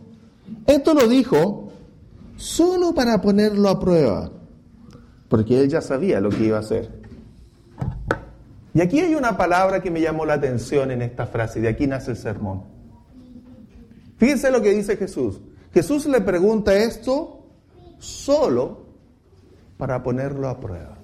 Esto 0.65 0.95
lo 0.95 1.07
dijo 1.07 1.73
solo 2.37 2.95
para 2.95 3.21
ponerlo 3.21 3.69
a 3.69 3.79
prueba, 3.79 4.31
porque 5.29 5.61
él 5.61 5.69
ya 5.69 5.81
sabía 5.81 6.19
lo 6.19 6.29
que 6.29 6.45
iba 6.45 6.57
a 6.57 6.61
hacer. 6.61 7.02
Y 8.73 8.81
aquí 8.81 8.99
hay 8.99 9.13
una 9.13 9.37
palabra 9.37 9.81
que 9.81 9.91
me 9.91 10.01
llamó 10.01 10.25
la 10.25 10.33
atención 10.33 10.89
en 10.91 11.01
esta 11.01 11.27
frase, 11.27 11.61
de 11.61 11.67
aquí 11.67 11.85
nace 11.85 12.11
el 12.11 12.17
sermón. 12.17 12.63
Fíjense 14.17 14.49
lo 14.49 14.61
que 14.61 14.71
dice 14.71 14.97
Jesús. 14.97 15.41
Jesús 15.73 16.05
le 16.05 16.21
pregunta 16.21 16.73
esto 16.75 17.45
solo 17.99 18.85
para 19.77 20.01
ponerlo 20.01 20.47
a 20.47 20.59
prueba. 20.59 20.97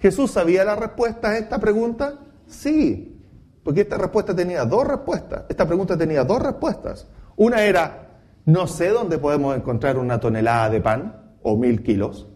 ¿Jesús 0.00 0.32
sabía 0.32 0.64
la 0.64 0.76
respuesta 0.76 1.30
a 1.30 1.38
esta 1.38 1.58
pregunta? 1.58 2.18
Sí, 2.46 3.20
porque 3.62 3.82
esta 3.82 3.96
respuesta 3.96 4.34
tenía 4.34 4.64
dos 4.64 4.86
respuestas. 4.86 5.44
Esta 5.48 5.66
pregunta 5.66 5.96
tenía 5.96 6.24
dos 6.24 6.42
respuestas. 6.42 7.06
Una 7.36 7.62
era, 7.64 8.20
no 8.44 8.66
sé 8.66 8.90
dónde 8.90 9.18
podemos 9.18 9.56
encontrar 9.56 9.96
una 9.96 10.20
tonelada 10.20 10.68
de 10.68 10.80
pan 10.80 11.34
o 11.42 11.56
mil 11.56 11.82
kilos. 11.82 12.28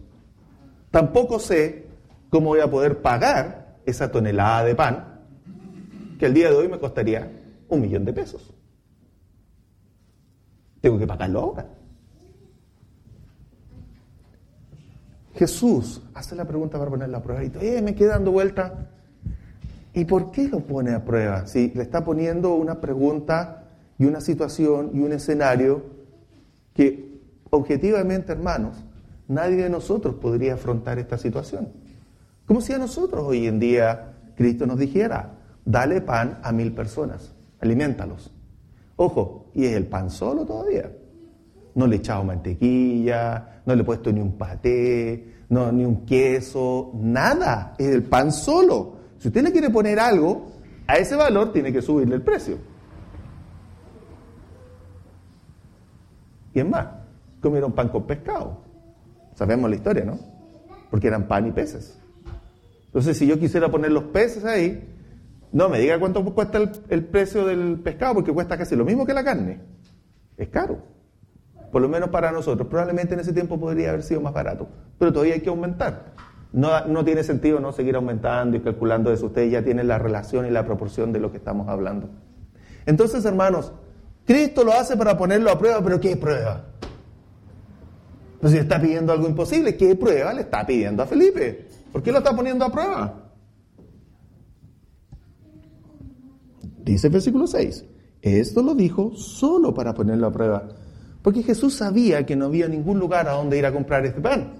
Tampoco 0.90 1.38
sé 1.38 1.86
cómo 2.30 2.48
voy 2.48 2.60
a 2.60 2.70
poder 2.70 3.00
pagar 3.02 3.78
esa 3.86 4.10
tonelada 4.10 4.64
de 4.64 4.74
pan, 4.74 5.20
que 6.18 6.26
el 6.26 6.34
día 6.34 6.50
de 6.50 6.56
hoy 6.56 6.68
me 6.68 6.78
costaría 6.78 7.30
un 7.68 7.80
millón 7.80 8.04
de 8.04 8.12
pesos. 8.12 8.54
Tengo 10.80 10.98
que 10.98 11.06
pagarlo 11.06 11.40
ahora. 11.40 11.66
Jesús 15.34 16.02
hace 16.14 16.34
la 16.34 16.44
pregunta 16.44 16.78
para 16.78 16.90
ponerla 16.90 17.18
a 17.18 17.22
prueba 17.22 17.44
y 17.44 17.52
eh, 17.60 17.80
me 17.80 17.94
queda 17.94 18.14
dando 18.14 18.32
vuelta 18.32 18.88
¿Y 19.98 20.04
por 20.04 20.30
qué 20.30 20.48
lo 20.48 20.60
pone 20.60 20.94
a 20.94 21.04
prueba? 21.04 21.46
Si 21.46 21.72
le 21.74 21.82
está 21.82 22.04
poniendo 22.04 22.54
una 22.54 22.80
pregunta 22.80 23.64
y 23.98 24.04
una 24.04 24.20
situación 24.20 24.92
y 24.94 25.00
un 25.00 25.10
escenario 25.10 25.82
que 26.72 27.20
objetivamente, 27.50 28.30
hermanos, 28.30 28.76
nadie 29.28 29.62
de 29.62 29.70
nosotros 29.70 30.16
podría 30.16 30.54
afrontar 30.54 30.98
esta 30.98 31.16
situación. 31.16 31.68
Como 32.46 32.60
si 32.60 32.72
a 32.72 32.78
nosotros 32.78 33.24
hoy 33.26 33.46
en 33.46 33.60
día 33.60 34.14
Cristo 34.34 34.66
nos 34.66 34.78
dijera, 34.78 35.34
dale 35.64 36.00
pan 36.00 36.38
a 36.42 36.50
mil 36.50 36.72
personas, 36.72 37.34
alimentalos. 37.60 38.32
Ojo, 38.96 39.50
y 39.54 39.66
es 39.66 39.76
el 39.76 39.86
pan 39.86 40.10
solo 40.10 40.44
todavía. 40.44 40.90
No 41.74 41.86
le 41.86 41.96
he 41.96 41.98
echado 41.98 42.24
mantequilla, 42.24 43.62
no 43.64 43.74
le 43.74 43.82
he 43.82 43.84
puesto 43.84 44.10
ni 44.10 44.20
un 44.20 44.36
paté, 44.36 45.44
no, 45.50 45.70
ni 45.70 45.84
un 45.84 46.04
queso, 46.04 46.90
nada. 46.94 47.74
Es 47.78 47.88
el 47.88 48.02
pan 48.02 48.32
solo. 48.32 48.96
Si 49.18 49.28
usted 49.28 49.42
le 49.42 49.52
quiere 49.52 49.70
poner 49.70 50.00
algo 50.00 50.46
a 50.86 50.96
ese 50.96 51.14
valor, 51.16 51.52
tiene 51.52 51.72
que 51.72 51.82
subirle 51.82 52.16
el 52.16 52.22
precio. 52.22 52.56
Y 56.54 56.60
es 56.60 56.68
más, 56.68 56.86
comieron 57.40 57.72
pan 57.72 57.88
con 57.88 58.04
pescado. 58.04 58.67
Sabemos 59.38 59.70
la 59.70 59.76
historia, 59.76 60.04
¿no? 60.04 60.18
Porque 60.90 61.06
eran 61.06 61.28
pan 61.28 61.46
y 61.46 61.52
peces. 61.52 61.96
Entonces, 62.86 63.16
si 63.16 63.24
yo 63.24 63.38
quisiera 63.38 63.70
poner 63.70 63.92
los 63.92 64.02
peces 64.02 64.44
ahí, 64.44 64.84
no 65.52 65.68
me 65.68 65.78
diga 65.78 65.96
cuánto 66.00 66.24
cuesta 66.24 66.58
el, 66.58 66.72
el, 66.88 67.04
precio 67.04 67.46
del 67.46 67.78
pescado, 67.78 68.14
porque 68.14 68.32
cuesta 68.32 68.58
casi 68.58 68.74
lo 68.74 68.84
mismo 68.84 69.06
que 69.06 69.14
la 69.14 69.22
carne. 69.22 69.60
Es 70.36 70.48
caro. 70.48 70.82
Por 71.70 71.80
lo 71.80 71.88
menos 71.88 72.08
para 72.08 72.32
nosotros. 72.32 72.66
Probablemente 72.66 73.14
en 73.14 73.20
ese 73.20 73.32
tiempo 73.32 73.60
podría 73.60 73.90
haber 73.90 74.02
sido 74.02 74.20
más 74.20 74.34
barato. 74.34 74.68
Pero 74.98 75.12
todavía 75.12 75.34
hay 75.34 75.40
que 75.40 75.50
aumentar. 75.50 76.14
No, 76.50 77.04
tiene 77.04 77.22
sentido 77.22 77.60
no 77.60 77.70
seguir 77.70 77.94
aumentando 77.94 78.56
y 78.56 78.60
calculando 78.60 79.12
eso. 79.12 79.26
Ustedes 79.26 79.52
ya 79.52 79.62
tienen 79.62 79.86
la 79.86 80.00
relación 80.00 80.46
y 80.46 80.50
la 80.50 80.64
proporción 80.64 81.12
de 81.12 81.20
lo 81.20 81.30
que 81.30 81.36
estamos 81.36 81.68
hablando. 81.68 82.10
Entonces, 82.86 83.24
hermanos, 83.24 83.72
Cristo 84.26 84.64
lo 84.64 84.72
hace 84.72 84.96
para 84.96 85.16
ponerlo 85.16 85.52
a 85.52 85.58
prueba, 85.60 85.80
pero 85.80 86.00
¿qué 86.00 86.16
prueba? 86.16 86.64
Pues 88.40 88.52
si 88.52 88.58
está 88.58 88.80
pidiendo 88.80 89.12
algo 89.12 89.28
imposible, 89.28 89.76
¿qué 89.76 89.96
prueba 89.96 90.32
le 90.32 90.42
está 90.42 90.64
pidiendo 90.64 91.02
a 91.02 91.06
Felipe? 91.06 91.66
¿Por 91.92 92.02
qué 92.02 92.12
lo 92.12 92.18
está 92.18 92.34
poniendo 92.34 92.64
a 92.64 92.72
prueba? 92.72 93.32
Dice 96.84 97.08
el 97.08 97.12
versículo 97.12 97.46
6, 97.46 97.84
esto 98.22 98.62
lo 98.62 98.74
dijo 98.74 99.14
solo 99.14 99.74
para 99.74 99.92
ponerlo 99.92 100.28
a 100.28 100.32
prueba, 100.32 100.68
porque 101.22 101.42
Jesús 101.42 101.74
sabía 101.74 102.24
que 102.24 102.36
no 102.36 102.46
había 102.46 102.68
ningún 102.68 102.98
lugar 102.98 103.28
a 103.28 103.32
donde 103.32 103.58
ir 103.58 103.66
a 103.66 103.72
comprar 103.72 104.06
este 104.06 104.20
pan. 104.20 104.54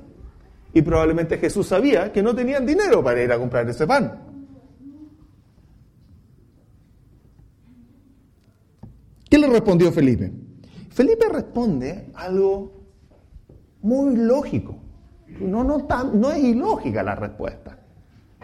Y 0.75 0.83
probablemente 0.83 1.39
Jesús 1.39 1.69
sabía 1.69 2.13
que 2.13 2.23
no 2.23 2.35
tenían 2.35 2.67
dinero 2.67 3.03
para 3.03 3.23
ir 3.23 3.33
a 3.33 3.39
comprar 3.39 3.69
ese 3.69 3.87
pan. 3.87 4.25
¿Qué 9.31 9.39
le 9.39 9.47
respondió 9.47 9.93
Felipe? 9.93 10.33
Felipe 10.91 11.29
responde 11.31 12.11
algo 12.15 12.78
muy 13.89 14.17
lógico. 14.17 14.77
No, 15.41 16.33
es 16.33 16.45
ilógica 16.45 17.03
la 17.03 17.15
respuesta. 17.15 17.79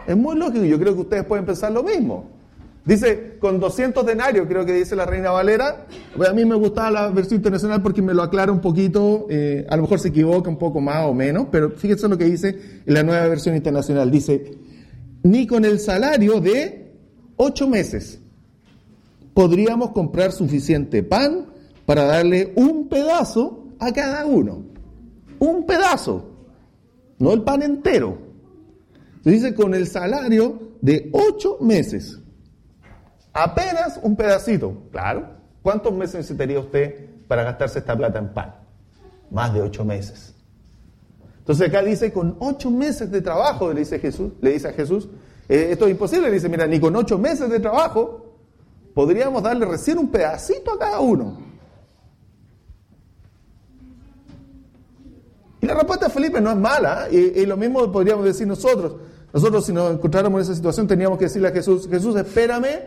Es 0.07 0.17
muy 0.17 0.35
lógico 0.37 0.65
yo 0.65 0.79
creo 0.79 0.93
que 0.95 1.01
ustedes 1.01 1.25
pueden 1.25 1.45
pensar 1.45 1.71
lo 1.71 1.83
mismo. 1.83 2.31
Dice, 2.85 3.37
con 3.39 3.59
200 3.59 4.05
denarios, 4.05 4.45
creo 4.47 4.63
que 4.63 4.73
dice 4.73 4.95
la 4.95 5.05
Reina 5.05 5.31
Valera. 5.31 5.87
a 6.27 6.33
mí 6.33 6.45
me 6.45 6.53
gustaba 6.55 6.91
la 6.91 7.09
versión 7.09 7.37
internacional 7.37 7.81
porque 7.81 8.01
me 8.03 8.13
lo 8.13 8.21
aclara 8.21 8.51
un 8.51 8.61
poquito, 8.61 9.25
eh, 9.29 9.65
a 9.67 9.75
lo 9.75 9.83
mejor 9.83 9.99
se 9.99 10.09
equivoca 10.09 10.49
un 10.49 10.57
poco 10.57 10.79
más 10.81 11.05
o 11.07 11.13
menos, 11.13 11.47
pero 11.51 11.71
fíjense 11.71 12.07
lo 12.07 12.17
que 12.17 12.25
dice 12.25 12.81
en 12.85 12.93
la 12.93 13.01
nueva 13.01 13.25
versión 13.27 13.55
internacional. 13.55 14.11
Dice, 14.11 14.51
ni 15.23 15.47
con 15.47 15.65
el 15.65 15.79
salario 15.79 16.39
de 16.39 16.91
ocho 17.37 17.67
meses 17.67 18.19
podríamos 19.33 19.89
comprar 19.89 20.31
suficiente 20.31 21.01
pan 21.01 21.47
para 21.87 22.05
darle 22.05 22.53
un 22.55 22.87
pedazo 22.87 23.65
a 23.79 23.91
cada 23.91 24.25
uno. 24.25 24.64
Un 25.39 25.65
pedazo, 25.65 26.25
no 27.19 27.33
el 27.33 27.43
pan 27.43 27.61
entero. 27.63 28.17
Se 29.23 29.31
dice 29.31 29.55
con 29.55 29.73
el 29.73 29.87
salario 29.87 30.73
de 30.81 31.09
ocho 31.11 31.57
meses. 31.61 32.19
Apenas 33.33 33.99
un 34.01 34.15
pedacito, 34.15 34.83
claro. 34.91 35.27
¿Cuántos 35.61 35.93
meses 35.93 36.15
necesitaría 36.15 36.59
usted 36.59 37.09
para 37.27 37.43
gastarse 37.43 37.79
esta 37.79 37.97
plata 37.97 38.19
en 38.19 38.33
pan? 38.33 38.55
Más 39.31 39.53
de 39.53 39.61
ocho 39.61 39.83
meses. 39.83 40.35
Entonces 41.39 41.67
acá 41.67 41.83
dice, 41.83 42.13
con 42.13 42.37
ocho 42.39 42.71
meses 42.71 43.11
de 43.11 43.21
trabajo, 43.21 43.71
le 43.73 43.81
dice 43.81 43.99
Jesús, 43.99 44.33
le 44.41 44.53
dice 44.53 44.69
a 44.69 44.73
Jesús, 44.73 45.09
eh, 45.47 45.69
esto 45.71 45.85
es 45.85 45.91
imposible, 45.91 46.27
le 46.27 46.35
dice, 46.35 46.49
mira, 46.49 46.65
ni 46.65 46.79
con 46.79 46.95
ocho 46.95 47.19
meses 47.19 47.49
de 47.49 47.59
trabajo 47.59 48.35
podríamos 48.93 49.43
darle 49.43 49.65
recién 49.65 49.99
un 49.99 50.09
pedacito 50.09 50.73
a 50.73 50.79
cada 50.79 50.99
uno. 50.99 51.44
Y 55.65 55.67
la 55.67 55.73
respuesta 55.73 56.05
de 56.05 56.13
Felipe 56.13 56.39
no 56.39 56.51
es 56.51 56.57
mala, 56.57 57.07
¿eh? 57.09 57.33
y, 57.37 57.45
lo 57.47 57.57
mismo 57.57 57.91
podríamos 57.91 58.23
decir 58.23 58.45
nosotros. 58.45 58.97
Nosotros 59.33 59.65
si 59.65 59.73
nos 59.73 59.91
encontráramos 59.91 60.37
en 60.37 60.43
esa 60.43 60.53
situación 60.53 60.85
teníamos 60.85 61.17
que 61.17 61.25
decirle 61.25 61.47
a 61.47 61.51
Jesús, 61.51 61.87
Jesús, 61.89 62.15
espérame, 62.15 62.81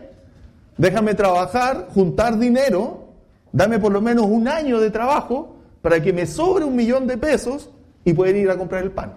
déjame 0.77 1.13
trabajar, 1.13 1.89
juntar 1.93 2.39
dinero, 2.39 3.09
dame 3.51 3.79
por 3.79 3.91
lo 3.91 3.99
menos 3.99 4.27
un 4.27 4.47
año 4.47 4.79
de 4.79 4.91
trabajo 4.91 5.57
para 5.81 6.01
que 6.01 6.13
me 6.13 6.25
sobre 6.25 6.63
un 6.63 6.73
millón 6.73 7.05
de 7.05 7.17
pesos 7.17 7.69
y 8.05 8.13
poder 8.13 8.37
ir 8.37 8.49
a 8.49 8.57
comprar 8.57 8.81
el 8.81 8.91
pan. 8.91 9.13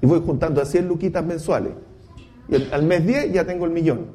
Y 0.00 0.06
voy 0.06 0.22
juntando 0.24 0.62
a 0.62 0.64
100 0.64 0.88
luquitas 0.88 1.22
mensuales. 1.22 1.72
Y 2.48 2.72
al 2.72 2.84
mes 2.84 3.06
10 3.06 3.34
ya 3.34 3.44
tengo 3.44 3.66
el 3.66 3.70
millón. 3.70 4.06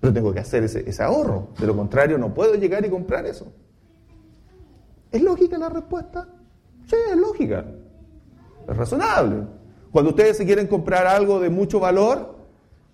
Pero 0.00 0.12
tengo 0.12 0.34
que 0.34 0.40
hacer 0.40 0.64
ese 0.64 1.02
ahorro. 1.02 1.48
De 1.58 1.66
lo 1.66 1.74
contrario, 1.74 2.18
no 2.18 2.34
puedo 2.34 2.56
llegar 2.56 2.84
y 2.84 2.90
comprar 2.90 3.24
eso. 3.24 3.50
¿Es 5.10 5.22
lógica 5.22 5.58
la 5.58 5.68
respuesta? 5.68 6.28
Sí, 6.86 6.96
es 7.10 7.16
lógica. 7.16 7.64
Es 8.68 8.76
razonable. 8.76 9.44
Cuando 9.90 10.10
ustedes 10.10 10.36
se 10.36 10.44
quieren 10.44 10.66
comprar 10.66 11.06
algo 11.06 11.40
de 11.40 11.50
mucho 11.50 11.80
valor, 11.80 12.36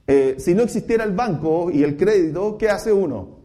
eh, 0.07 0.37
si 0.39 0.55
no 0.55 0.63
existiera 0.63 1.05
el 1.05 1.13
banco 1.13 1.71
y 1.71 1.83
el 1.83 1.97
crédito, 1.97 2.57
¿qué 2.59 2.69
hace 2.69 2.93
uno? 2.93 3.39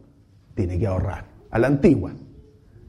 Tiene 0.54 0.78
que 0.78 0.86
ahorrar. 0.86 1.26
A 1.50 1.58
la 1.58 1.66
antigua. 1.66 2.12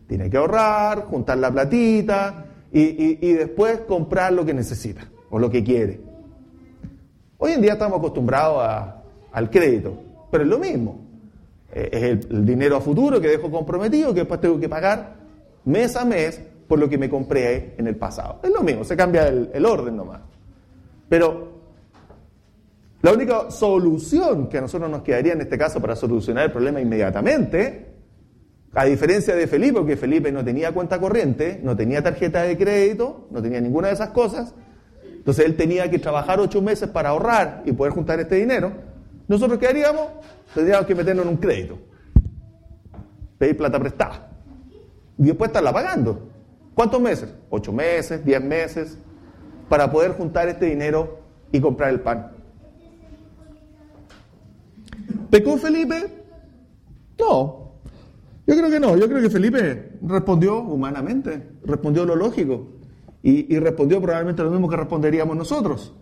Tiene 0.07 0.29
que 0.29 0.37
ahorrar, 0.37 1.05
juntar 1.05 1.37
la 1.37 1.51
platita 1.51 2.45
y, 2.71 3.33
después 3.33 3.79
comprar 3.81 4.33
lo 4.33 4.45
que 4.45 4.53
necesita 4.53 5.07
o 5.29 5.39
lo 5.39 5.49
que 5.49 5.63
quiere. 5.63 6.01
Hoy 7.37 7.53
en 7.53 7.61
día 7.61 7.73
estamos 7.73 7.99
acostumbrados 7.99 8.91
al 9.31 9.49
crédito, 9.49 9.93
pero 10.31 10.43
es 10.43 10.49
lo 10.49 10.59
mismo. 10.59 10.99
Eh, 11.71 11.89
es 11.91 12.03
el, 12.03 12.45
dinero 12.45 12.75
a 12.75 12.81
futuro 12.81 13.21
que 13.21 13.27
dejo 13.27 13.51
comprometido, 13.51 14.13
que 14.13 14.21
después 14.21 14.41
tengo 14.41 14.59
que 14.59 14.67
pagar 14.67 15.15
mes 15.65 15.95
a 15.95 16.05
mes 16.05 16.41
por 16.67 16.79
lo 16.79 16.87
que 16.87 16.97
me 16.97 17.09
compré 17.09 17.73
en 17.77 17.87
el 17.87 17.95
pasado. 17.95 18.39
Es 18.43 18.51
lo 18.51 18.61
mismo, 18.61 18.83
se 18.83 18.95
cambia 18.95 19.27
el, 19.27 19.65
orden 19.65 19.97
nomás. 19.97 20.21
Pero 21.09 21.49
la 23.01 23.11
única 23.11 23.49
solución 23.49 24.47
que 24.47 24.59
a 24.59 24.61
nosotros 24.61 24.89
nos 24.89 25.01
quedaría 25.01 25.33
en 25.33 25.41
este 25.41 25.57
caso 25.57 25.81
para 25.81 25.95
solucionar 25.95 26.45
el 26.45 26.51
problema 26.51 26.79
inmediatamente 26.79 27.87
a 28.75 28.85
diferencia 28.85 29.35
de 29.35 29.47
Felipe, 29.47 29.79
porque 29.79 29.97
Felipe 29.97 30.31
no 30.31 30.45
tenía 30.45 30.71
cuenta 30.71 30.99
corriente, 30.99 31.59
no 31.63 31.75
tenía 31.75 32.03
tarjeta 32.03 32.43
de 32.43 32.55
crédito, 32.55 33.27
no 33.31 33.41
tenía 33.41 33.59
ninguna 33.59 33.87
de 33.87 33.95
esas 33.95 34.09
cosas. 34.09 34.53
Entonces 35.03 35.45
él 35.45 35.55
tenía 35.55 35.89
que 35.89 35.97
trabajar 35.97 36.39
ocho 36.39 36.61
meses 36.61 36.87
para 36.89 37.09
ahorrar 37.09 37.63
y 37.65 37.71
poder 37.71 37.93
juntar 37.93 38.19
este 38.19 38.35
dinero. 38.35 38.71
Nosotros, 39.27 39.57
¿qué 39.57 39.67
haríamos? 39.67 40.07
Tendríamos 40.53 40.85
que 40.85 40.93
meternos 40.93 41.25
en 41.25 41.31
un 41.31 41.37
crédito. 41.37 41.79
Pedir 43.39 43.57
plata 43.57 43.79
prestada. 43.79 44.28
Y 45.19 45.23
después 45.25 45.49
estarla 45.49 45.71
pagando. 45.71 46.29
¿Cuántos 46.73 46.99
meses? 46.99 47.31
Ocho 47.49 47.71
meses, 47.71 48.25
diez 48.25 48.41
meses, 48.41 48.97
para 49.67 49.91
poder 49.91 50.13
juntar 50.13 50.49
este 50.49 50.65
dinero 50.65 51.19
y 51.51 51.59
comprar 51.59 51.91
el 51.91 51.99
pan. 51.99 52.31
¿Pecó 55.29 55.57
Felipe? 55.57 56.07
No, 57.19 57.59
yo 58.49 58.55
creo 58.57 58.69
que 58.71 58.79
no, 58.79 58.97
yo 58.97 59.07
creo 59.07 59.21
que 59.21 59.29
Felipe 59.29 59.91
respondió 60.01 60.59
humanamente, 60.59 61.49
respondió 61.65 62.03
lo 62.03 62.15
lógico 62.15 62.67
y, 63.21 63.59
respondió 63.59 64.01
probablemente 64.01 64.41
lo 64.41 64.49
mismo 64.49 64.67
que 64.67 64.75
responderíamos 64.75 65.37
nosotros. 65.37 65.93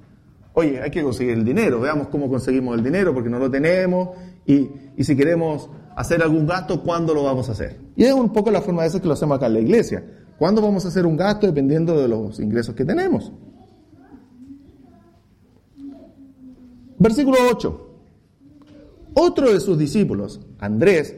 Oye, 0.54 0.82
hay 0.82 0.90
que 0.90 1.04
conseguir 1.04 1.34
el 1.34 1.44
dinero, 1.44 1.82
veamos 1.82 2.08
cómo 2.08 2.30
conseguimos 2.30 2.78
el 2.78 2.84
dinero 2.86 3.14
porque 3.14 3.30
no 3.30 3.38
lo 3.38 3.52
tenemos 3.52 4.12
y, 4.48 5.04
si 5.04 5.16
queremos 5.16 5.70
hacer 5.96 6.24
algún 6.24 6.48
gasto, 6.48 6.82
¿cuándo 6.82 7.14
lo 7.14 7.24
vamos 7.24 7.50
a 7.50 7.52
hacer? 7.52 7.78
Y 7.96 8.06
es 8.06 8.14
un 8.14 8.32
poco 8.32 8.50
la 8.50 8.62
forma 8.62 8.82
de 8.82 8.88
hacer 8.88 9.02
que 9.02 9.08
lo 9.08 9.14
hacemos 9.14 9.38
acá 9.38 9.48
en 9.48 9.54
la 9.54 9.60
iglesia. 9.60 10.04
¿Cuándo 10.40 10.62
vamos 10.62 10.86
a 10.86 10.88
hacer 10.88 11.06
un 11.06 11.18
gasto 11.18 11.46
dependiendo 11.46 12.00
de 12.00 12.08
los 12.08 12.40
ingresos 12.40 12.74
que 12.74 12.86
tenemos? 12.86 13.32
Versículo 16.98 17.38
8. 17.52 17.88
Otro 19.16 19.52
de 19.52 19.60
sus 19.60 19.78
discípulos, 19.78 20.40
Andrés, 20.60 21.16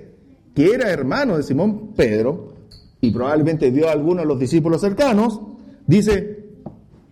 que 0.55 0.73
era 0.73 0.89
hermano 0.89 1.37
de 1.37 1.43
Simón 1.43 1.93
Pedro, 1.95 2.53
y 3.01 3.11
probablemente 3.11 3.71
dio 3.71 3.87
a 3.87 3.91
algunos 3.91 4.23
de 4.23 4.27
los 4.27 4.39
discípulos 4.39 4.81
cercanos, 4.81 5.39
dice, 5.85 6.39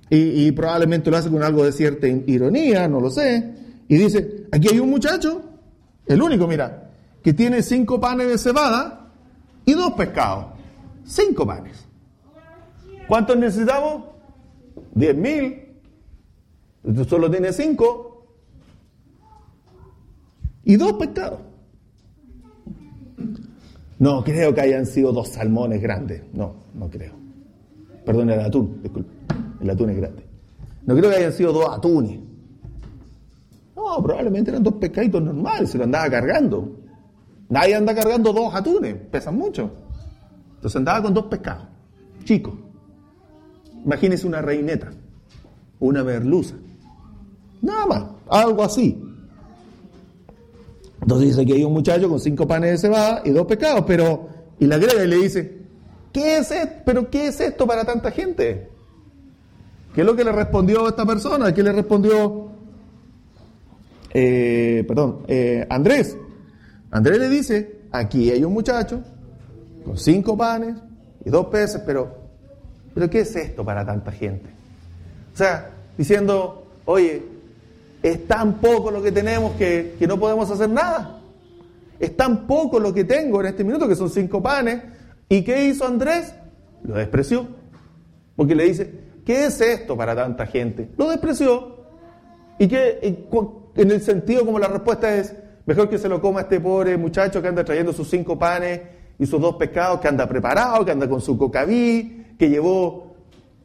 y, 0.10 0.52
probablemente 0.54 1.12
lo 1.12 1.18
hace 1.18 1.30
con 1.30 1.44
algo 1.44 1.66
de 1.66 1.74
cierta 1.74 2.08
ironía, 2.08 2.88
no 2.88 3.02
lo 3.02 3.10
sé, 3.10 3.54
y 3.88 3.98
dice, 3.98 4.46
aquí 4.52 4.70
hay 4.72 4.80
un 4.80 4.90
muchacho, 4.90 5.42
el 6.08 6.22
único, 6.22 6.48
mira, 6.48 6.90
que 7.24 7.34
tiene 7.34 7.62
cinco 7.62 8.00
panes 8.00 8.28
de 8.28 8.38
cebada 8.38 9.12
y 9.66 9.74
dos 9.74 9.94
pescados. 9.94 10.46
Cinco 11.06 11.46
panes. 11.46 11.86
¿Cuántos 13.08 13.38
necesitamos? 13.38 14.04
Diez 14.94 15.16
mil. 15.16 15.64
Solo 17.08 17.30
tienes 17.30 17.56
cinco. 17.56 18.26
Y 20.64 20.76
dos 20.76 20.94
pescados. 20.94 21.40
No 24.00 24.24
creo 24.24 24.54
que 24.54 24.62
hayan 24.62 24.86
sido 24.86 25.12
dos 25.12 25.30
salmones 25.30 25.82
grandes. 25.82 26.22
No, 26.34 26.56
no 26.74 26.90
creo. 26.90 27.14
Perdón, 28.06 28.30
el 28.30 28.40
atún, 28.40 28.82
disculpe. 28.82 29.12
El 29.60 29.70
atún 29.70 29.90
es 29.90 29.98
grande. 29.98 30.24
No 30.86 30.96
creo 30.96 31.10
que 31.10 31.18
hayan 31.18 31.34
sido 31.34 31.52
dos 31.52 31.66
atunes. 31.70 32.20
Probablemente 34.04 34.52
eran 34.52 34.64
dos 34.64 34.76
pescaditos 34.76 35.22
normales, 35.22 35.70
se 35.70 35.78
lo 35.78 35.86
andaba 35.86 36.10
cargando. 36.10 36.78
Nadie 37.50 37.76
anda 37.76 37.96
cargando 37.96 38.34
dos 38.34 38.54
atunes, 38.54 38.96
pesan 39.10 39.38
mucho. 39.38 39.72
Entonces 40.56 40.76
andaba 40.76 41.04
con 41.04 41.14
dos 41.14 41.26
pescados, 41.26 41.68
chicos. 42.24 42.54
Imagínese 43.86 44.28
una 44.28 44.42
reineta, 44.42 44.92
una 45.80 46.04
merluza. 46.04 46.56
Nada 47.62 47.86
más, 47.86 48.04
algo 48.30 48.64
así. 48.64 49.02
Entonces 51.02 51.30
dice 51.30 51.46
que 51.46 51.54
hay 51.54 51.64
un 51.64 51.74
muchacho 51.74 52.10
con 52.10 52.20
cinco 52.20 52.48
panes 52.48 52.72
de 52.72 52.78
cebada 52.78 53.22
y 53.24 53.30
dos 53.30 53.46
pescados, 53.48 53.86
pero, 53.88 54.28
y 54.60 54.66
la 54.66 54.76
agrega 54.76 55.04
y 55.04 55.08
le 55.08 55.16
dice, 55.18 55.62
¿qué 56.12 56.38
es 56.38 56.52
esto? 56.52 56.82
¿Pero 56.86 57.10
qué 57.10 57.28
es 57.28 57.40
esto 57.40 57.66
para 57.66 57.86
tanta 57.86 58.12
gente? 58.12 58.70
¿Qué 59.96 60.02
es 60.02 60.08
lo 60.08 60.16
que 60.16 60.24
le 60.24 60.32
respondió 60.32 60.88
esta 60.88 61.06
persona? 61.06 61.54
¿Qué 61.54 61.64
le 61.64 61.72
respondió, 61.72 62.52
eh, 64.20 64.84
perdón, 64.88 65.20
eh, 65.28 65.64
Andrés? 65.70 66.18
Andrés 66.90 67.20
le 67.20 67.30
dice, 67.30 67.82
aquí 67.92 68.32
hay 68.32 68.44
un 68.44 68.52
muchacho 68.52 69.04
con 69.86 69.96
cinco 69.96 70.36
panes 70.36 70.76
y 71.24 71.30
dos 71.30 71.46
peces, 71.48 71.84
pero, 71.86 72.18
pero 72.96 73.08
¿qué 73.12 73.20
es 73.20 73.36
esto 73.36 73.64
para 73.64 73.86
tanta 73.86 74.12
gente? 74.12 74.50
O 75.36 75.38
sea, 75.38 75.70
diciendo, 75.96 76.66
oye, 76.86 77.22
es 78.02 78.26
tan 78.26 78.56
poco 78.56 78.90
lo 78.90 79.04
que 79.04 79.12
tenemos 79.12 79.52
que, 79.56 79.96
no 80.08 80.20
podemos 80.20 80.50
hacer 80.50 80.72
nada. 80.72 81.22
Es 82.00 82.18
tan 82.18 82.48
poco 82.48 82.80
lo 82.80 82.92
que 82.92 83.04
tengo 83.04 83.40
en 83.42 83.46
este 83.46 83.64
minuto, 83.64 83.88
que 83.88 83.96
son 83.96 84.10
cinco 84.10 84.42
panes. 84.42 84.82
¿Y 85.30 85.44
qué 85.44 85.68
hizo 85.68 85.86
Andrés? 85.86 86.34
Lo 86.82 86.96
despreció. 86.96 87.46
Porque 88.36 88.56
le 88.56 88.64
dice, 88.64 88.92
¿qué 89.24 89.46
es 89.46 89.62
esto 89.62 89.96
para 89.96 90.16
tanta 90.16 90.48
gente? 90.48 90.90
Lo 90.98 91.08
despreció. 91.08 91.78
Y 92.58 92.68
que 92.68 92.98
en 93.78 93.92
el 93.92 94.02
sentido 94.02 94.44
como 94.46 94.58
la 94.60 94.68
respuesta 94.68 95.16
es, 95.16 95.36
mejor 95.66 95.88
que 95.90 96.00
se 96.00 96.10
lo 96.10 96.20
coma 96.20 96.42
este 96.42 96.60
pobre 96.60 96.98
muchacho 96.98 97.42
que 97.42 97.48
anda 97.48 97.64
trayendo 97.64 97.94
sus 97.94 98.10
cinco 98.10 98.38
panes 98.38 98.82
y 99.20 99.26
sus 99.26 99.40
dos 99.40 99.56
pescados, 99.56 100.00
que 100.00 100.08
anda 100.08 100.28
preparado, 100.28 100.84
que 100.84 100.92
anda 100.92 101.08
con 101.08 101.22
su 101.22 101.38
cocaví, 101.38 102.26
que 102.38 102.50
llevó, 102.50 103.16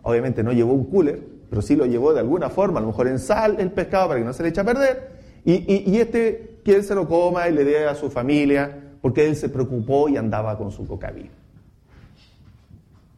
obviamente 0.02 0.42
no 0.42 0.52
llevó 0.52 0.74
un 0.74 0.84
cooler, 0.84 1.20
pero 1.48 1.62
sí 1.62 1.76
lo 1.76 1.86
llevó 1.86 2.12
de 2.12 2.20
alguna 2.20 2.50
forma, 2.50 2.78
a 2.78 2.82
lo 2.82 2.88
mejor 2.88 3.08
en 3.08 3.18
sal, 3.18 3.56
el 3.58 3.70
pescado 3.70 4.08
para 4.08 4.20
que 4.20 4.26
no 4.26 4.32
se 4.32 4.42
le 4.42 4.50
eche 4.50 4.60
a 4.60 4.64
perder, 4.64 5.22
y, 5.44 5.98
este 5.98 6.60
que 6.64 6.76
él 6.76 6.84
se 6.84 6.94
lo 6.94 7.08
coma 7.08 7.48
y 7.48 7.52
le 7.52 7.64
dé 7.64 7.86
a 7.86 7.94
su 7.94 8.10
familia, 8.10 8.92
porque 9.00 9.26
él 9.26 9.34
se 9.34 9.48
preocupó 9.48 10.08
y 10.08 10.16
andaba 10.16 10.56
con 10.56 10.70
su 10.70 10.86
cocaví. 10.86 11.28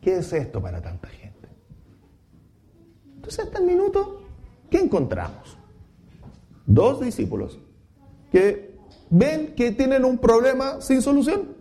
¿Qué 0.00 0.16
es 0.18 0.32
esto 0.32 0.62
para 0.62 0.80
tanta 0.80 1.08
gente? 1.08 1.48
Entonces, 3.16 3.44
hasta 3.44 3.58
el 3.58 3.64
minuto, 3.64 4.22
¿qué 4.70 4.78
encontramos? 4.78 5.58
Dos 6.66 7.00
discípulos 7.00 7.58
que 8.32 8.74
ven 9.10 9.54
que 9.54 9.70
tienen 9.72 10.04
un 10.04 10.18
problema 10.18 10.80
sin 10.80 11.02
solución. 11.02 11.54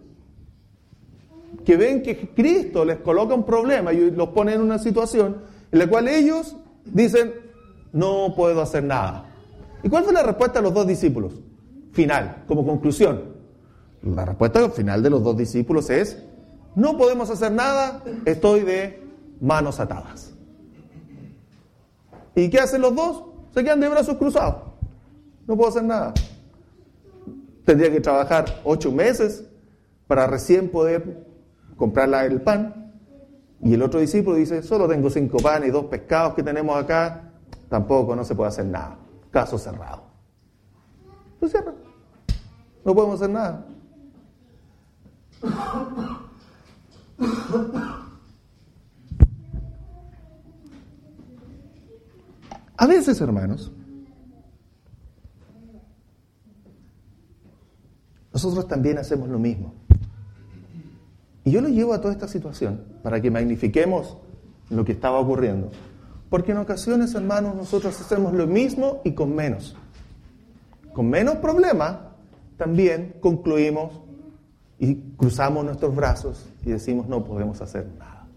Que 1.65 1.77
ven 1.77 2.01
que 2.01 2.29
Cristo 2.29 2.83
les 2.83 2.97
coloca 2.97 3.33
un 3.33 3.45
problema 3.45 3.93
y 3.93 4.11
los 4.11 4.29
pone 4.29 4.53
en 4.53 4.61
una 4.61 4.79
situación 4.79 5.37
en 5.71 5.79
la 5.79 5.87
cual 5.87 6.07
ellos 6.07 6.55
dicen, 6.85 7.33
no 7.91 8.33
puedo 8.35 8.61
hacer 8.61 8.83
nada. 8.83 9.29
¿Y 9.83 9.89
cuál 9.89 10.03
fue 10.03 10.13
la 10.13 10.23
respuesta 10.23 10.59
de 10.59 10.63
los 10.63 10.73
dos 10.73 10.87
discípulos? 10.87 11.33
Final, 11.91 12.43
como 12.47 12.65
conclusión. 12.65 13.33
La 14.01 14.25
respuesta 14.25 14.69
final 14.69 15.01
de 15.03 15.09
los 15.09 15.23
dos 15.23 15.37
discípulos 15.37 15.89
es, 15.89 16.21
no 16.75 16.97
podemos 16.97 17.29
hacer 17.29 17.51
nada, 17.51 18.03
estoy 18.25 18.61
de 18.61 19.01
manos 19.39 19.79
atadas. 19.79 20.33
¿Y 22.35 22.49
qué 22.49 22.59
hacen 22.59 22.81
los 22.81 22.95
dos? 22.95 23.23
Se 23.53 23.63
quedan 23.63 23.79
de 23.79 23.89
brazos 23.89 24.17
cruzados. 24.17 24.72
No 25.47 25.56
puedo 25.58 25.69
hacer 25.69 25.84
nada. 25.84 26.13
Tendría 27.65 27.91
que 27.91 27.99
trabajar 27.99 28.62
ocho 28.63 28.91
meses 28.91 29.45
para 30.08 30.27
recién 30.27 30.69
poder 30.69 31.25
comprar 31.75 32.10
el 32.25 32.41
pan. 32.41 32.93
Y 33.62 33.73
el 33.73 33.82
otro 33.82 33.99
discípulo 33.99 34.36
dice, 34.36 34.62
solo 34.62 34.88
tengo 34.88 35.10
cinco 35.10 35.38
panes 35.38 35.69
y 35.69 35.71
dos 35.71 35.86
pescados 35.86 36.34
que 36.34 36.43
tenemos 36.43 36.75
acá. 36.75 37.32
Tampoco, 37.69 38.15
no 38.15 38.23
se 38.23 38.36
puede 38.36 38.49
hacer 38.49 38.65
nada. 38.65 38.97
Caso 39.32 39.58
cerrado. 39.58 40.03
No 41.39 41.47
cierra. 41.47 41.73
No 42.86 42.93
podemos 42.93 43.21
hacer 43.21 43.29
nada. 43.29 43.65
A 52.77 52.88
veces, 52.88 53.21
hermanos, 53.21 53.71
nosotros 58.33 58.67
también 58.67 58.97
hacemos 58.97 59.29
lo 59.29 59.37
mismo. 59.37 59.73
Y 61.45 61.51
yo 61.51 61.61
lo 61.61 61.69
llevo 61.69 61.93
a 61.93 62.01
toda 62.01 62.13
esta 62.13 62.27
situación 62.27 62.81
para 63.03 63.21
que 63.21 63.29
magnifiquemos 63.29 64.17
lo 64.69 64.83
que 64.83 64.93
estaba 64.93 65.19
ocurriendo. 65.19 65.71
Porque 66.29 66.51
en 66.51 66.57
ocasiones, 66.57 67.13
hermanos, 67.13 67.55
nosotros 67.55 67.99
hacemos 68.01 68.33
lo 68.33 68.47
mismo 68.47 69.01
y 69.03 69.11
con 69.11 69.35
menos. 69.35 69.75
Con 70.93 71.09
menos 71.09 71.35
problema, 71.37 72.15
también 72.57 73.15
concluimos 73.19 74.01
y 74.79 74.95
cruzamos 75.15 75.63
nuestros 75.63 75.95
brazos 75.95 76.45
y 76.65 76.71
decimos 76.71 77.07
no 77.07 77.23
podemos 77.23 77.61
hacer 77.61 77.87
nada. 77.99 78.27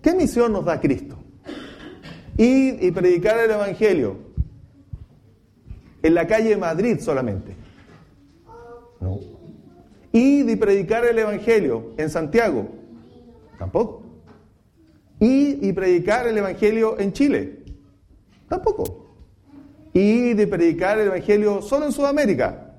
¿Qué 0.00 0.14
misión 0.14 0.52
nos 0.52 0.64
da 0.64 0.80
Cristo? 0.80 1.16
Ir 2.38 2.78
y 2.82 2.90
predicar 2.92 3.38
el 3.40 3.50
Evangelio 3.50 4.25
en 6.02 6.14
la 6.14 6.26
calle 6.26 6.50
de 6.50 6.56
Madrid 6.56 6.98
solamente. 7.00 7.56
No. 9.00 9.18
Y 10.12 10.56
predicar 10.56 11.04
el 11.04 11.18
Evangelio 11.18 11.92
en 11.96 12.08
Santiago. 12.08 12.68
Tampoco. 13.58 14.02
Y 15.18 15.72
predicar 15.72 16.26
el 16.26 16.38
Evangelio 16.38 16.98
en 16.98 17.12
Chile. 17.12 17.64
Tampoco. 18.48 19.06
Y 19.92 20.34
predicar 20.46 20.98
el 20.98 21.08
Evangelio 21.08 21.62
solo 21.62 21.86
en 21.86 21.92
Sudamérica. 21.92 22.74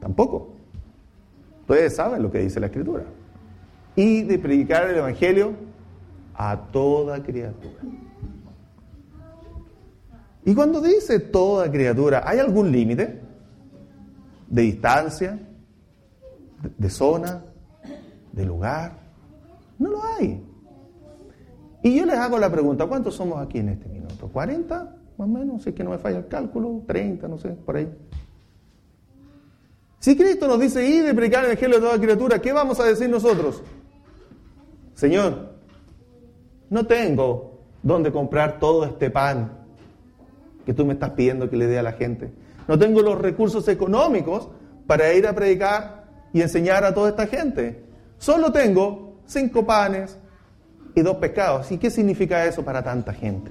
Tampoco. 0.00 0.54
Ustedes 1.62 1.94
saben 1.94 2.22
lo 2.22 2.30
que 2.30 2.38
dice 2.38 2.58
la 2.58 2.66
Escritura. 2.66 3.04
Y 3.94 4.22
de 4.22 4.38
predicar 4.38 4.88
el 4.90 4.96
Evangelio 4.96 5.54
a 6.34 6.68
toda 6.72 7.22
criatura. 7.22 7.80
Y 10.44 10.54
cuando 10.54 10.80
dice 10.80 11.20
toda 11.20 11.70
criatura, 11.70 12.22
¿hay 12.24 12.38
algún 12.38 12.72
límite 12.72 13.20
de 14.48 14.62
distancia, 14.62 15.38
de, 16.78 16.90
zona, 16.90 17.44
de 18.32 18.46
lugar? 18.46 18.98
No 19.78 19.90
lo 19.90 20.04
hay. 20.04 20.42
Y 21.82 21.96
yo 21.96 22.06
les 22.06 22.16
hago 22.16 22.38
la 22.38 22.50
pregunta, 22.50 22.86
¿cuántos 22.86 23.14
somos 23.14 23.38
aquí 23.38 23.58
en 23.58 23.70
este 23.70 23.88
minuto? 23.88 24.30
¿40? 24.32 24.68
Más 24.68 24.96
o 25.18 25.26
menos, 25.26 25.62
si 25.62 25.70
es 25.70 25.74
que 25.74 25.84
no 25.84 25.90
me 25.90 25.98
falla 25.98 26.18
el 26.18 26.28
cálculo, 26.28 26.82
30, 26.86 27.28
no 27.28 27.38
sé, 27.38 27.50
por 27.50 27.76
ahí. 27.76 27.92
Si 29.98 30.16
Cristo 30.16 30.48
nos 30.48 30.58
dice 30.58 30.86
ir 30.86 31.04
de 31.04 31.12
predicar 31.12 31.44
el 31.44 31.50
Evangelio 31.50 31.76
de 31.76 31.82
toda 31.82 32.00
criatura, 32.00 32.38
¿qué 32.38 32.54
vamos 32.54 32.80
a 32.80 32.84
decir 32.84 33.10
nosotros? 33.10 33.62
Señor, 34.94 35.52
no 36.70 36.86
tengo 36.86 37.58
dónde 37.82 38.10
comprar 38.10 38.58
todo 38.58 38.84
este 38.84 39.10
pan 39.10 39.59
que 40.70 40.74
tú 40.74 40.86
me 40.86 40.92
estás 40.92 41.10
pidiendo 41.10 41.50
que 41.50 41.56
le 41.56 41.66
dé 41.66 41.80
a 41.80 41.82
la 41.82 41.94
gente. 41.94 42.30
No 42.68 42.78
tengo 42.78 43.02
los 43.02 43.18
recursos 43.18 43.66
económicos 43.66 44.50
para 44.86 45.12
ir 45.12 45.26
a 45.26 45.34
predicar 45.34 46.04
y 46.32 46.42
enseñar 46.42 46.84
a 46.84 46.94
toda 46.94 47.10
esta 47.10 47.26
gente. 47.26 47.82
Solo 48.18 48.52
tengo 48.52 49.16
cinco 49.26 49.66
panes 49.66 50.16
y 50.94 51.00
dos 51.02 51.16
pescados. 51.16 51.72
¿Y 51.72 51.78
qué 51.78 51.90
significa 51.90 52.46
eso 52.46 52.64
para 52.64 52.84
tanta 52.84 53.12
gente? 53.12 53.50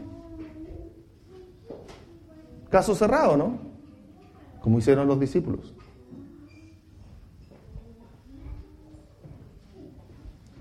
Caso 2.69 2.95
cerrado, 2.95 3.35
¿no? 3.35 3.59
Como 4.61 4.79
hicieron 4.79 5.05
los 5.05 5.19
discípulos. 5.19 5.73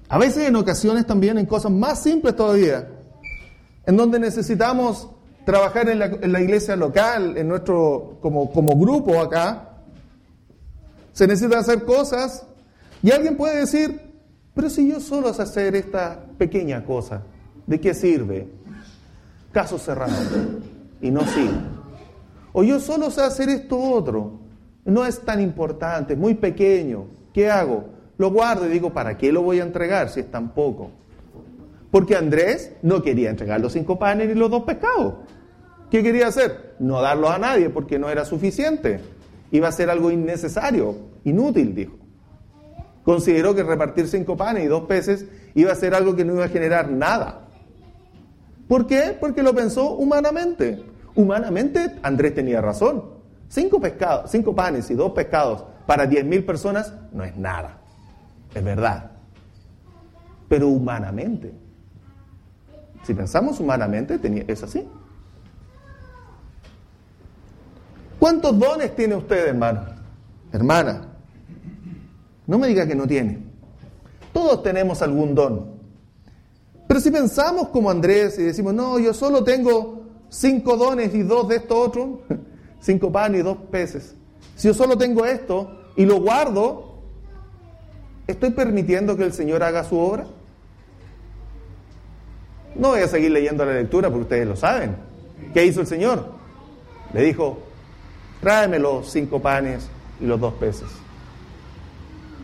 A 0.09 0.19
veces 0.19 0.49
en 0.49 0.57
ocasiones 0.57 1.07
también 1.07 1.39
en 1.39 1.47
cosas 1.47 1.71
más 1.71 2.03
simples 2.03 2.35
todavía, 2.35 2.89
en 3.87 3.97
donde 3.97 4.19
necesitamos 4.19 5.11
trabajar 5.49 5.89
en 5.89 5.99
la, 6.31 6.41
iglesia 6.43 6.77
local, 6.77 7.39
en 7.39 7.49
nuestro, 7.49 8.19
como, 8.21 8.51
grupo 8.77 9.19
acá, 9.19 9.79
se 11.15 11.27
necesitan 11.27 11.61
hacer 11.61 11.87
cosas 11.87 12.47
y 13.03 13.11
alguien 13.13 13.35
puede 13.35 13.61
decir, 13.61 13.99
pero 14.55 14.69
si 14.69 14.91
yo 14.91 15.01
solo 15.01 15.33
sé 15.33 15.41
hacer 15.41 15.75
esta 15.75 16.23
pequeña 16.37 16.85
cosa, 16.85 17.23
¿de 17.67 17.81
qué 17.81 17.95
sirve? 17.95 18.47
Caso 19.51 19.79
cerrado 19.79 20.13
y 21.01 21.11
no 21.11 21.23
sirve. 21.23 21.63
O 22.53 22.63
yo 22.63 22.79
solo 22.79 23.11
sé 23.11 23.23
hacer 23.23 23.49
esto 23.49 23.79
otro, 23.79 24.33
no 24.85 25.07
es 25.07 25.19
tan 25.21 25.41
importante, 25.41 26.15
muy 26.15 26.35
pequeño, 26.35 27.07
¿qué 27.33 27.49
hago? 27.49 27.87
Lo 28.19 28.31
guardo 28.31 28.67
y 28.67 28.69
digo, 28.69 28.93
¿para 28.93 29.17
qué 29.17 29.33
lo 29.33 29.41
voy 29.41 29.61
a 29.61 29.63
entregar 29.63 30.11
si 30.11 30.21
es 30.21 30.31
tan 30.31 30.51
poco? 30.51 30.91
Porque 31.91 32.17
Andrés 32.17 32.75
no 32.83 33.01
quería 33.01 33.31
entregar 33.31 33.63
los 33.63 33.73
cinco 33.73 33.99
panes 33.99 34.29
ni 34.29 34.35
los 34.35 34.51
dos 34.51 34.65
pescados. 34.65 35.15
¿Qué 35.91 36.03
quería 36.03 36.29
hacer? 36.29 36.75
No 36.79 37.01
darlos 37.01 37.31
a 37.31 37.39
nadie 37.39 37.71
porque 37.71 37.99
no 37.99 38.09
era 38.11 38.25
suficiente. 38.25 39.01
Iba 39.51 39.69
a 39.69 39.73
ser 39.73 39.91
algo 39.91 40.11
innecesario, 40.11 40.97
inútil, 41.25 41.75
dijo. 41.75 41.97
Consideró 43.05 43.55
que 43.55 43.63
repartir 43.63 44.07
cinco 44.07 44.37
panes 44.37 44.65
y 44.65 44.67
dos 44.67 44.83
peces 44.85 45.27
iba 45.55 45.73
a 45.73 45.77
ser 45.77 45.95
algo 45.95 46.15
que 46.15 46.25
no 46.25 46.35
iba 46.35 46.45
a 46.45 46.49
generar 46.49 46.91
nada. 46.91 47.47
¿Por 48.69 48.87
qué? 48.87 49.17
Porque 49.19 49.43
lo 49.43 49.55
pensó 49.55 49.93
humanamente. 49.93 50.85
Humanamente 51.15 51.97
Andrés 52.03 52.35
tenía 52.35 52.61
razón. 52.61 53.03
Cinco, 53.49 53.81
pescados, 53.81 54.31
cinco 54.31 54.55
panes 54.55 54.91
y 54.91 54.95
dos 54.95 55.13
pescados 55.13 55.65
para 55.87 56.07
diez 56.07 56.25
mil 56.25 56.45
personas 56.45 56.93
no 57.13 57.25
es 57.25 57.35
nada 57.35 57.79
es 58.55 58.65
verdad. 58.65 59.11
Pero 60.49 60.69
humanamente, 60.69 61.53
si 63.05 63.15
pensamos 63.15 63.61
humanamente, 63.61 64.19
es 64.47 64.63
así. 64.63 64.89
¿Cuántos 68.19 68.59
dones 68.59 68.95
tiene 68.97 69.15
usted, 69.15 69.49
hermano? 69.49 69.83
Hermana, 70.53 71.09
no 72.47 72.59
me 72.59 72.69
diga 72.69 72.87
que 72.87 72.95
no 72.95 73.07
tiene. 73.07 73.39
Todos 74.33 74.63
tenemos 74.63 75.03
algún 75.03 75.35
don. 75.35 75.79
Pero 76.87 77.01
si 77.01 77.11
pensamos 77.11 77.69
como 77.69 77.91
Andrés 77.91 78.39
y 78.39 78.45
decimos, 78.45 78.75
no, 78.75 78.99
yo 78.99 79.13
solo 79.13 79.45
tengo 79.45 80.03
cinco 80.29 80.77
dones 80.77 81.15
y 81.15 81.23
dos 81.23 81.49
de 81.49 81.57
esto 81.57 81.79
otro, 81.79 82.23
cinco 82.81 83.13
panes 83.13 83.41
y 83.41 83.43
dos 83.45 83.59
peces. 83.71 84.15
Si 84.57 84.69
yo 84.69 84.75
solo 84.75 84.97
tengo 84.97 85.25
esto 85.25 85.71
y 85.97 86.05
lo 86.05 86.21
guardo, 86.21 86.89
¿Estoy 88.29 88.51
permitiendo 88.51 89.17
que 89.17 89.25
el 89.25 89.33
Señor 89.33 89.63
haga 89.63 89.85
su 89.85 89.99
obra? 89.99 90.27
No 92.75 92.89
voy 92.89 93.01
a 93.01 93.09
seguir 93.09 93.31
leyendo 93.31 93.65
la 93.65 93.73
lectura 93.73 94.11
porque 94.11 94.25
ustedes 94.25 94.47
lo 94.47 94.55
saben. 94.55 94.97
¿Qué 95.55 95.65
hizo 95.65 95.81
el 95.81 95.87
Señor? 95.87 96.27
Le 97.15 97.23
dijo, 97.23 97.59
tráeme 98.41 98.79
los 98.79 99.11
cinco 99.11 99.41
panes 99.41 99.89
y 100.21 100.27
los 100.27 100.41
dos 100.41 100.55
peces. 100.55 100.89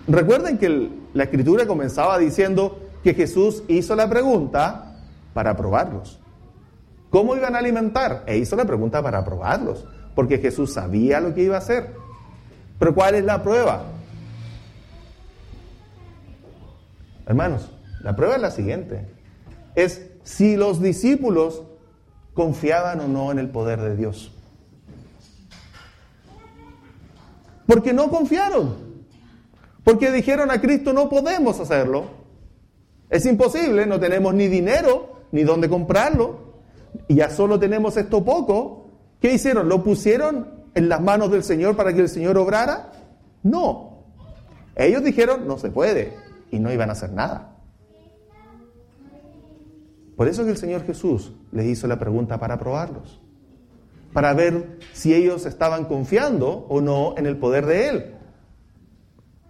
Recuerden 0.07 0.59
que 0.59 0.91
la 1.15 1.25
escritura 1.25 1.67
comenzaba 1.67 2.19
diciendo 2.19 2.79
que 3.03 3.15
Jesús 3.15 3.63
hizo 3.69 3.97
la 3.97 4.09
pregunta 4.09 4.97
para 5.33 5.57
probarlos. 5.57 6.21
¿Cómo 7.11 7.37
iban 7.37 7.55
a 7.55 7.59
alimentar? 7.59 8.25
E 8.27 8.39
hizo 8.39 8.57
la 8.57 8.65
pregunta 8.65 9.03
para 9.03 9.25
probarlos, 9.25 9.87
porque 10.15 10.39
Jesús 10.39 10.73
sabía 10.73 11.21
lo 11.21 11.35
que 11.35 11.43
iba 11.43 11.57
a 11.57 11.59
hacer. 11.59 11.95
Pero 12.79 12.95
¿cuál 12.95 13.15
es 13.15 13.25
la 13.25 13.43
prueba? 13.43 13.85
Hermanos, 17.27 17.71
la 18.03 18.17
prueba 18.17 18.35
es 18.35 18.43
la 18.43 18.51
siguiente. 18.51 19.07
Es 19.75 20.11
si 20.25 20.57
los 20.57 20.83
discípulos 20.83 21.63
confiaban 22.35 23.01
o 23.01 23.09
no 23.09 23.31
en 23.31 23.39
el 23.39 23.49
poder 23.49 23.81
de 23.81 23.97
Dios. 23.97 24.33
Porque 27.67 27.93
no 27.93 28.11
confiaron. 28.11 28.75
Porque 29.83 30.11
dijeron 30.11 30.51
a 30.51 30.61
Cristo 30.61 30.93
no 30.93 31.09
podemos 31.09 31.61
hacerlo. 31.61 32.07
Es 33.11 33.27
imposible, 33.27 33.87
no 33.87 34.01
tenemos 34.01 34.35
ni 34.35 34.49
dinero 34.49 35.15
ni 35.33 35.43
dónde 35.43 35.69
comprarlo. 35.69 36.55
Y 37.09 37.17
ya 37.17 37.31
solo 37.31 37.59
tenemos 37.59 37.97
esto 37.97 38.25
poco. 38.25 38.89
¿Qué 39.21 39.33
hicieron? 39.33 39.69
¿Lo 39.69 39.83
pusieron 39.83 40.65
en 40.75 40.89
las 40.89 41.01
manos 41.01 41.31
del 41.31 41.45
Señor 41.45 41.77
para 41.77 41.93
que 41.93 42.01
el 42.01 42.09
Señor 42.09 42.37
obrara? 42.39 42.93
No. 43.43 44.05
Ellos 44.77 45.05
dijeron 45.05 45.47
no 45.47 45.59
se 45.59 45.71
puede 45.71 46.15
y 46.51 46.59
no 46.59 46.73
iban 46.73 46.89
a 46.89 46.93
hacer 46.93 47.13
nada. 47.13 47.55
Por 50.17 50.29
eso 50.29 50.45
que 50.45 50.51
el 50.51 50.57
Señor 50.57 50.85
Jesús 50.85 51.33
les 51.53 51.67
hizo 51.67 51.87
la 51.87 51.99
pregunta 51.99 52.39
para 52.39 52.59
probarlos, 52.59 53.21
para 54.15 54.33
ver 54.33 54.79
si 54.93 55.13
ellos 55.13 55.45
estaban 55.45 55.85
confiando 55.87 56.67
o 56.69 56.81
no 56.81 57.15
en 57.19 57.27
el 57.27 57.37
poder 57.37 57.67
de 57.67 57.89
Él. 57.89 58.15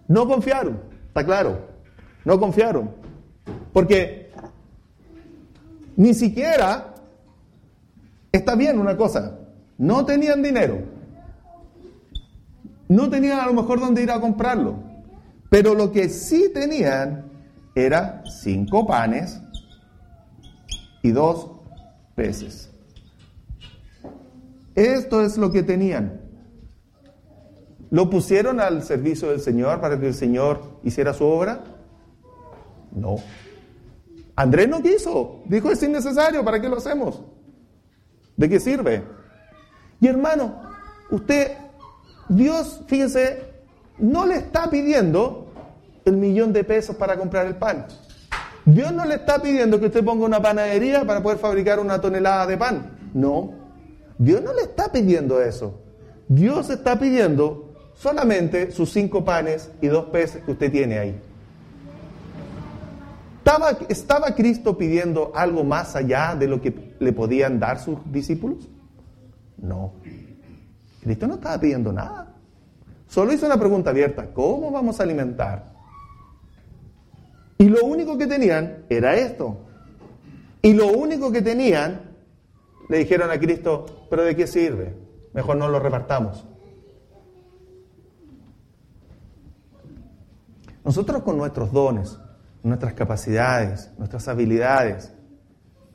No 0.07 0.27
confiaron, 0.27 0.81
está 1.07 1.23
claro, 1.23 1.67
no 2.25 2.39
confiaron, 2.39 2.89
porque 3.71 4.31
ni 5.95 6.15
siquiera 6.15 6.95
está 8.31 8.55
bien 8.55 8.79
una 8.79 8.97
cosa, 8.97 9.37
no 9.77 10.03
tenían 10.03 10.41
dinero, 10.41 10.79
no 12.89 13.09
tenían 13.09 13.39
a 13.39 13.45
lo 13.45 13.53
mejor 13.53 13.79
dónde 13.79 14.01
ir 14.01 14.09
a 14.09 14.19
comprarlo, 14.19 14.79
pero 15.49 15.75
lo 15.75 15.91
que 15.91 16.09
sí 16.09 16.49
tenían 16.51 17.31
era 17.75 18.23
cinco 18.25 18.87
panes 18.87 19.39
y 21.03 21.11
dos 21.11 21.51
peces. 22.15 22.74
Esto 24.75 25.21
es 25.21 25.37
lo 25.37 25.51
que 25.51 25.63
tenían. 25.63 26.21
¿Lo 27.91 28.09
pusieron 28.09 28.59
al 28.59 28.83
servicio 28.83 29.29
del 29.29 29.39
Señor 29.39 29.79
para 29.79 29.99
que 29.99 30.07
el 30.07 30.13
Señor 30.13 30.79
hiciera 30.83 31.13
su 31.13 31.23
obra? 31.23 31.63
No. 32.91 33.15
Andrés 34.35 34.67
no 34.67 34.81
quiso. 34.81 35.43
Dijo, 35.45 35.71
es 35.71 35.81
innecesario, 35.81 36.43
¿para 36.43 36.59
qué 36.59 36.67
lo 36.67 36.77
hacemos? 36.77 37.21
¿De 38.35 38.49
qué 38.49 38.59
sirve? 38.59 39.03
Y 40.01 40.07
hermano, 40.07 40.61
usted, 41.09 41.53
Dios, 42.27 42.83
fíjese, 42.87 43.45
no 43.97 44.25
le 44.25 44.35
está 44.35 44.69
pidiendo 44.69 45.53
el 46.03 46.17
millón 46.17 46.51
de 46.51 46.63
pesos 46.63 46.95
para 46.97 47.17
comprar 47.17 47.45
el 47.45 47.55
pan. 47.55 47.87
Dios 48.65 48.91
no 48.91 49.05
le 49.05 49.15
está 49.15 49.41
pidiendo 49.41 49.79
que 49.79 49.85
usted 49.85 50.03
ponga 50.03 50.25
una 50.25 50.41
panadería 50.41 51.05
para 51.05 51.21
poder 51.21 51.37
fabricar 51.37 51.79
una 51.79 52.01
tonelada 52.01 52.45
de 52.45 52.57
pan. 52.57 53.11
No. 53.13 53.64
Dios 54.17 54.41
no 54.41 54.53
le 54.53 54.61
está 54.61 54.91
pidiendo 54.91 55.41
eso. 55.41 55.81
Dios 56.27 56.69
está 56.69 56.97
pidiendo 56.99 57.73
solamente 57.93 58.71
sus 58.71 58.91
cinco 58.91 59.23
panes 59.23 59.71
y 59.81 59.87
dos 59.87 60.05
peces 60.05 60.43
que 60.43 60.51
usted 60.51 60.71
tiene 60.71 60.99
ahí. 60.99 61.21
¿Estaba, 63.37 63.77
¿Estaba, 63.89 64.35
Cristo 64.35 64.77
pidiendo 64.77 65.31
algo 65.35 65.63
más 65.63 65.95
allá 65.95 66.35
de 66.35 66.47
lo 66.47 66.61
que 66.61 66.95
le 66.99 67.13
podían 67.13 67.59
dar 67.59 67.79
sus 67.79 67.99
discípulos? 68.11 68.67
No. 69.57 69.93
Cristo 71.03 71.27
no 71.27 71.35
estaba 71.35 71.59
pidiendo 71.59 71.93
nada. 71.93 72.33
Solo 73.07 73.33
hizo 73.33 73.45
una 73.45 73.59
pregunta 73.59 73.91
abierta. 73.91 74.33
¿Cómo 74.33 74.71
vamos 74.71 74.99
a 74.99 75.03
alimentar 75.03 75.75
y 77.57 77.69
lo 77.69 77.85
único 77.85 78.17
que 78.17 78.27
tenían 78.27 78.85
era 78.89 79.15
esto. 79.15 79.57
Y 80.61 80.73
lo 80.73 80.87
único 80.87 81.31
que 81.31 81.41
tenían, 81.41 82.04
le 82.89 82.97
dijeron 82.97 83.31
a 83.31 83.39
Cristo, 83.39 84.07
pero 84.09 84.23
¿de 84.23 84.35
qué 84.35 84.47
sirve? 84.47 84.95
Mejor 85.33 85.57
no 85.57 85.67
lo 85.67 85.79
repartamos. 85.79 86.45
Nosotros 90.83 91.23
con 91.23 91.37
nuestros 91.37 91.71
dones, 91.71 92.17
nuestras 92.61 92.93
capacidades, 92.93 93.91
nuestras 93.97 94.27
habilidades, 94.27 95.11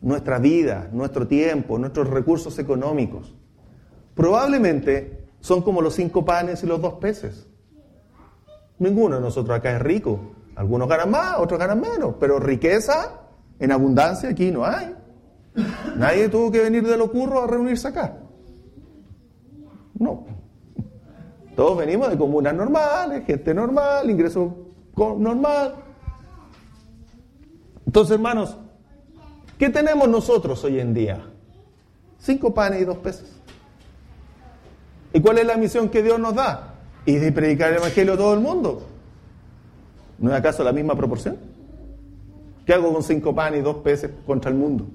nuestra 0.00 0.38
vida, 0.38 0.88
nuestro 0.92 1.26
tiempo, 1.26 1.78
nuestros 1.78 2.08
recursos 2.10 2.58
económicos, 2.58 3.34
probablemente 4.14 5.28
son 5.40 5.62
como 5.62 5.80
los 5.80 5.94
cinco 5.94 6.24
panes 6.24 6.62
y 6.64 6.66
los 6.66 6.80
dos 6.80 6.94
peces. 6.94 7.46
Ninguno 8.78 9.16
de 9.16 9.22
nosotros 9.22 9.56
acá 9.56 9.76
es 9.76 9.82
rico, 9.82 10.18
algunos 10.56 10.88
ganan 10.88 11.10
más, 11.10 11.38
otros 11.38 11.58
ganan 11.58 11.80
menos, 11.80 12.16
pero 12.18 12.38
riqueza 12.38 13.20
en 13.58 13.72
abundancia 13.72 14.28
aquí 14.30 14.50
no 14.50 14.64
hay. 14.64 14.94
Nadie 16.00 16.30
tuvo 16.30 16.50
que 16.50 16.60
venir 16.60 16.82
de 16.82 16.96
lo 16.96 17.12
curro 17.12 17.42
a 17.42 17.46
reunirse 17.46 17.86
acá. 17.86 18.16
No. 19.98 20.24
Todos 21.54 21.76
venimos 21.76 22.08
de 22.08 22.16
comunas 22.16 22.54
normales, 22.54 23.22
gente 23.26 23.52
normal, 23.52 24.08
ingreso 24.08 24.56
normal. 24.96 25.74
Entonces, 27.84 28.14
hermanos, 28.14 28.56
¿qué 29.58 29.68
tenemos 29.68 30.08
nosotros 30.08 30.64
hoy 30.64 30.80
en 30.80 30.94
día? 30.94 31.22
Cinco 32.18 32.54
panes 32.54 32.80
y 32.80 32.84
dos 32.86 32.96
peces. 32.96 33.38
¿Y 35.12 35.20
cuál 35.20 35.36
es 35.36 35.46
la 35.46 35.58
misión 35.58 35.90
que 35.90 36.02
Dios 36.02 36.18
nos 36.18 36.34
da? 36.34 36.76
Y 37.04 37.16
de 37.16 37.30
predicar 37.30 37.72
el 37.72 37.76
Evangelio 37.76 38.14
a 38.14 38.16
todo 38.16 38.32
el 38.32 38.40
mundo. 38.40 38.84
¿No 40.18 40.30
es 40.30 40.36
acaso 40.36 40.64
la 40.64 40.72
misma 40.72 40.94
proporción? 40.94 41.36
¿Qué 42.64 42.72
hago 42.72 42.90
con 42.90 43.02
cinco 43.02 43.34
panes 43.34 43.60
y 43.60 43.62
dos 43.62 43.76
peces 43.76 44.10
contra 44.24 44.50
el 44.50 44.56
mundo? 44.56 44.86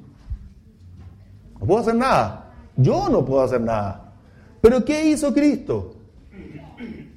No 1.66 1.70
puedo 1.70 1.82
hacer 1.82 1.96
nada. 1.96 2.54
Yo 2.78 3.10
no 3.10 3.26
puedo 3.26 3.42
hacer 3.42 3.60
nada. 3.60 4.14
Pero 4.62 4.86
¿qué 4.86 5.10
hizo 5.10 5.34
Cristo? 5.34 5.96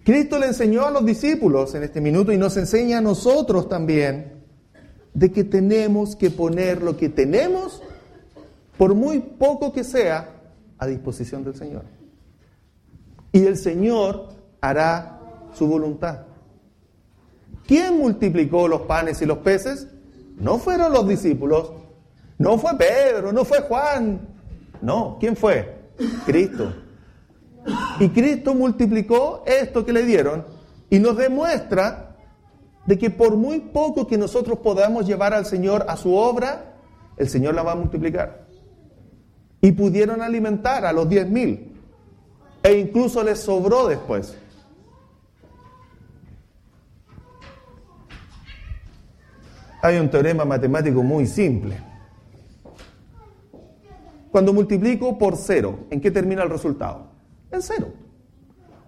Cristo 0.02 0.38
le 0.38 0.46
enseñó 0.46 0.86
a 0.86 0.90
los 0.90 1.04
discípulos 1.04 1.74
en 1.74 1.82
este 1.82 2.00
minuto 2.00 2.32
y 2.32 2.38
nos 2.38 2.56
enseña 2.56 2.96
a 2.96 3.00
nosotros 3.02 3.68
también 3.68 4.42
de 5.12 5.30
que 5.30 5.44
tenemos 5.44 6.16
que 6.16 6.30
poner 6.30 6.80
lo 6.82 6.96
que 6.96 7.10
tenemos, 7.10 7.82
por 8.78 8.94
muy 8.94 9.18
poco 9.18 9.70
que 9.70 9.84
sea, 9.84 10.30
a 10.78 10.86
disposición 10.86 11.44
del 11.44 11.54
Señor. 11.54 11.82
Y 13.32 13.44
el 13.44 13.58
Señor 13.58 14.30
hará 14.62 15.20
su 15.52 15.66
voluntad. 15.66 16.20
¿Quién 17.66 17.98
multiplicó 17.98 18.66
los 18.66 18.82
panes 18.82 19.20
y 19.20 19.26
los 19.26 19.38
peces? 19.38 19.88
No 20.38 20.56
fueron 20.56 20.90
los 20.90 21.06
discípulos, 21.06 21.70
no 22.38 22.56
fue 22.56 22.78
Pedro, 22.78 23.30
no 23.30 23.44
fue 23.44 23.60
Juan. 23.60 24.37
No, 24.80 25.16
¿quién 25.20 25.36
fue? 25.36 25.78
Cristo. 26.24 26.72
Y 28.00 28.08
Cristo 28.10 28.54
multiplicó 28.54 29.42
esto 29.46 29.84
que 29.84 29.92
le 29.92 30.04
dieron 30.04 30.44
y 30.90 30.98
nos 30.98 31.16
demuestra 31.16 32.16
de 32.86 32.98
que 32.98 33.10
por 33.10 33.36
muy 33.36 33.60
poco 33.60 34.06
que 34.06 34.16
nosotros 34.16 34.60
podamos 34.60 35.06
llevar 35.06 35.34
al 35.34 35.44
Señor 35.44 35.84
a 35.88 35.96
su 35.96 36.14
obra, 36.14 36.76
el 37.16 37.28
Señor 37.28 37.54
la 37.54 37.62
va 37.62 37.72
a 37.72 37.76
multiplicar. 37.76 38.46
Y 39.60 39.72
pudieron 39.72 40.22
alimentar 40.22 40.86
a 40.86 40.92
los 40.92 41.08
diez 41.08 41.28
mil. 41.28 41.74
E 42.62 42.78
incluso 42.78 43.22
les 43.22 43.40
sobró 43.40 43.88
después. 43.88 44.36
Hay 49.82 49.98
un 49.98 50.10
teorema 50.10 50.44
matemático 50.44 51.02
muy 51.02 51.26
simple. 51.26 51.76
Cuando 54.30 54.52
multiplico 54.52 55.16
por 55.16 55.36
cero, 55.36 55.86
¿en 55.90 56.00
qué 56.00 56.10
termina 56.10 56.42
el 56.42 56.50
resultado? 56.50 57.06
En 57.50 57.62
cero. 57.62 57.92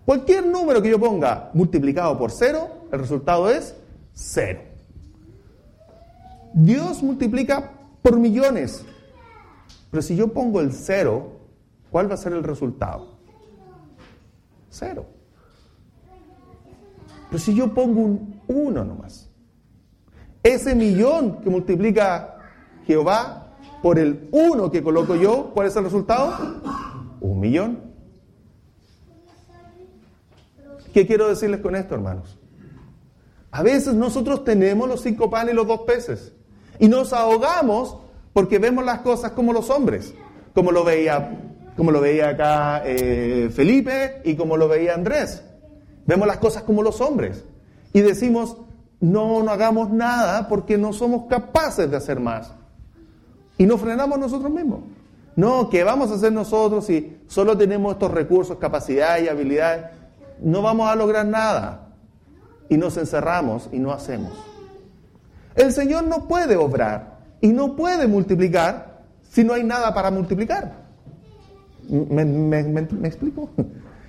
Cualquier 0.04 0.46
número 0.46 0.82
que 0.82 0.90
yo 0.90 0.98
ponga 0.98 1.50
multiplicado 1.54 2.18
por 2.18 2.30
cero, 2.30 2.68
el 2.92 2.98
resultado 2.98 3.50
es 3.50 3.74
cero. 4.12 4.60
Dios 6.52 7.02
multiplica 7.02 7.72
por 8.02 8.18
millones. 8.18 8.84
Pero 9.90 10.02
si 10.02 10.16
yo 10.16 10.32
pongo 10.32 10.60
el 10.60 10.72
cero, 10.72 11.40
¿cuál 11.90 12.10
va 12.10 12.14
a 12.14 12.18
ser 12.18 12.32
el 12.32 12.42
resultado? 12.42 13.18
Cero. 14.68 15.06
Pero 17.28 17.38
si 17.38 17.54
yo 17.54 17.72
pongo 17.72 18.00
un 18.00 18.40
uno 18.48 18.84
nomás, 18.84 19.30
ese 20.42 20.74
millón 20.74 21.40
que 21.40 21.50
multiplica 21.50 22.36
Jehová 22.86 23.39
por 23.82 23.98
el 23.98 24.28
uno 24.32 24.70
que 24.70 24.82
coloco 24.82 25.14
yo, 25.14 25.50
¿cuál 25.54 25.68
es 25.68 25.76
el 25.76 25.84
resultado? 25.84 26.60
Un 27.20 27.40
millón. 27.40 27.90
¿Qué 30.92 31.06
quiero 31.06 31.28
decirles 31.28 31.60
con 31.60 31.76
esto, 31.76 31.94
hermanos? 31.94 32.38
A 33.50 33.62
veces 33.62 33.94
nosotros 33.94 34.44
tenemos 34.44 34.88
los 34.88 35.02
cinco 35.02 35.30
panes 35.30 35.54
y 35.54 35.56
los 35.56 35.66
dos 35.66 35.80
peces 35.80 36.32
y 36.78 36.88
nos 36.88 37.12
ahogamos 37.12 37.98
porque 38.32 38.58
vemos 38.58 38.84
las 38.84 39.00
cosas 39.00 39.32
como 39.32 39.52
los 39.52 39.70
hombres, 39.70 40.14
como 40.54 40.72
lo 40.72 40.84
veía, 40.84 41.38
como 41.76 41.90
lo 41.90 42.00
veía 42.00 42.30
acá 42.30 42.82
eh, 42.84 43.50
Felipe 43.52 44.22
y 44.24 44.36
como 44.36 44.56
lo 44.56 44.68
veía 44.68 44.94
Andrés. 44.94 45.44
Vemos 46.06 46.26
las 46.26 46.38
cosas 46.38 46.62
como 46.62 46.82
los 46.82 47.00
hombres 47.00 47.44
y 47.92 48.00
decimos, 48.00 48.56
no, 49.00 49.42
no 49.42 49.50
hagamos 49.50 49.90
nada 49.90 50.48
porque 50.48 50.78
no 50.78 50.92
somos 50.92 51.26
capaces 51.28 51.90
de 51.90 51.96
hacer 51.96 52.20
más. 52.20 52.52
Y 53.60 53.66
nos 53.66 53.78
frenamos 53.78 54.18
nosotros 54.18 54.50
mismos. 54.50 54.80
No, 55.36 55.68
¿qué 55.68 55.84
vamos 55.84 56.10
a 56.10 56.14
hacer 56.14 56.32
nosotros 56.32 56.86
si 56.86 57.18
solo 57.26 57.58
tenemos 57.58 57.92
estos 57.92 58.10
recursos, 58.10 58.56
capacidades 58.56 59.24
y 59.24 59.28
habilidades? 59.28 59.84
No 60.40 60.62
vamos 60.62 60.88
a 60.88 60.96
lograr 60.96 61.26
nada. 61.26 61.88
Y 62.70 62.78
nos 62.78 62.96
encerramos 62.96 63.68
y 63.70 63.78
no 63.78 63.92
hacemos. 63.92 64.32
El 65.54 65.74
Señor 65.74 66.04
no 66.04 66.26
puede 66.26 66.56
obrar 66.56 67.18
y 67.42 67.48
no 67.48 67.76
puede 67.76 68.06
multiplicar 68.06 69.02
si 69.28 69.44
no 69.44 69.52
hay 69.52 69.62
nada 69.62 69.92
para 69.92 70.10
multiplicar. 70.10 70.72
¿Me, 71.86 72.78
explico? 73.04 73.50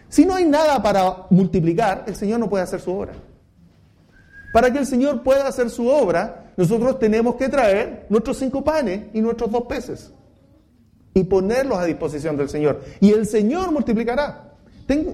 Si 0.07 0.25
no 0.25 0.35
hay 0.35 0.45
nada 0.45 0.81
para 0.81 1.27
multiplicar, 1.29 2.03
el 2.07 2.15
Señor 2.15 2.39
no 2.39 2.49
puede 2.49 2.63
hacer 2.63 2.79
su 2.79 2.93
obra. 2.93 3.13
Para 4.53 4.71
que 4.71 4.79
el 4.79 4.85
Señor 4.85 5.23
pueda 5.23 5.47
hacer 5.47 5.69
su 5.69 5.87
obra, 5.87 6.40
nosotros 6.57 6.99
tenemos 6.99 7.35
que 7.35 7.49
traer 7.49 8.05
nuestros 8.09 8.37
cinco 8.37 8.63
panes 8.63 9.05
y 9.13 9.21
nuestros 9.21 9.51
dos 9.51 9.63
peces 9.63 10.13
y 11.13 11.23
ponerlos 11.23 11.77
a 11.77 11.85
disposición 11.85 12.37
del 12.37 12.49
Señor. 12.49 12.81
Y 12.99 13.11
el 13.11 13.25
Señor 13.25 13.71
multiplicará. 13.71 14.53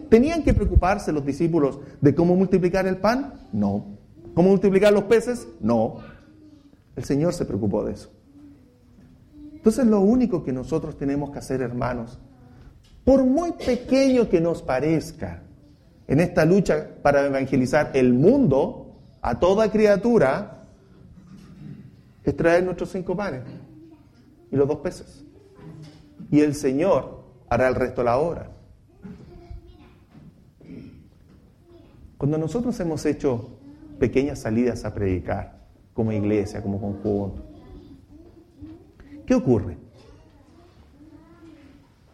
¿Tenían 0.09 0.43
que 0.43 0.53
preocuparse 0.53 1.11
los 1.11 1.25
discípulos 1.25 1.79
de 2.01 2.15
cómo 2.15 2.35
multiplicar 2.35 2.87
el 2.87 2.97
pan? 2.97 3.33
No. 3.51 3.85
¿Cómo 4.33 4.49
multiplicar 4.49 4.93
los 4.93 5.03
peces? 5.03 5.47
No. 5.59 5.97
El 6.95 7.03
Señor 7.03 7.33
se 7.33 7.45
preocupó 7.45 7.83
de 7.83 7.93
eso. 7.93 8.09
Entonces 9.53 9.85
lo 9.85 9.99
único 10.01 10.43
que 10.43 10.53
nosotros 10.53 10.97
tenemos 10.97 11.31
que 11.31 11.39
hacer, 11.39 11.61
hermanos, 11.61 12.19
por 13.03 13.23
muy 13.23 13.51
pequeño 13.51 14.29
que 14.29 14.41
nos 14.41 14.61
parezca, 14.61 15.43
en 16.07 16.19
esta 16.21 16.45
lucha 16.45 16.87
para 17.01 17.25
evangelizar 17.25 17.91
el 17.93 18.13
mundo 18.13 18.95
a 19.21 19.39
toda 19.39 19.71
criatura, 19.71 20.56
es 22.27 22.35
traer 22.35 22.61
nuestros 22.61 22.89
cinco 22.91 23.15
panes 23.15 23.41
y 24.51 24.55
los 24.57 24.67
dos 24.67 24.79
peces. 24.79 25.23
Y 26.29 26.41
el 26.41 26.55
Señor 26.55 27.23
hará 27.49 27.69
el 27.69 27.75
resto 27.75 28.01
de 28.01 28.05
la 28.05 28.17
obra. 28.17 28.51
Cuando 32.17 32.37
nosotros 32.37 32.77
hemos 32.81 33.05
hecho 33.05 33.57
pequeñas 33.97 34.41
salidas 34.41 34.83
a 34.83 34.93
predicar, 34.93 35.57
como 35.93 36.11
iglesia, 36.11 36.61
como 36.61 36.81
conjunto, 36.81 37.45
¿qué 39.25 39.33
ocurre? 39.33 39.77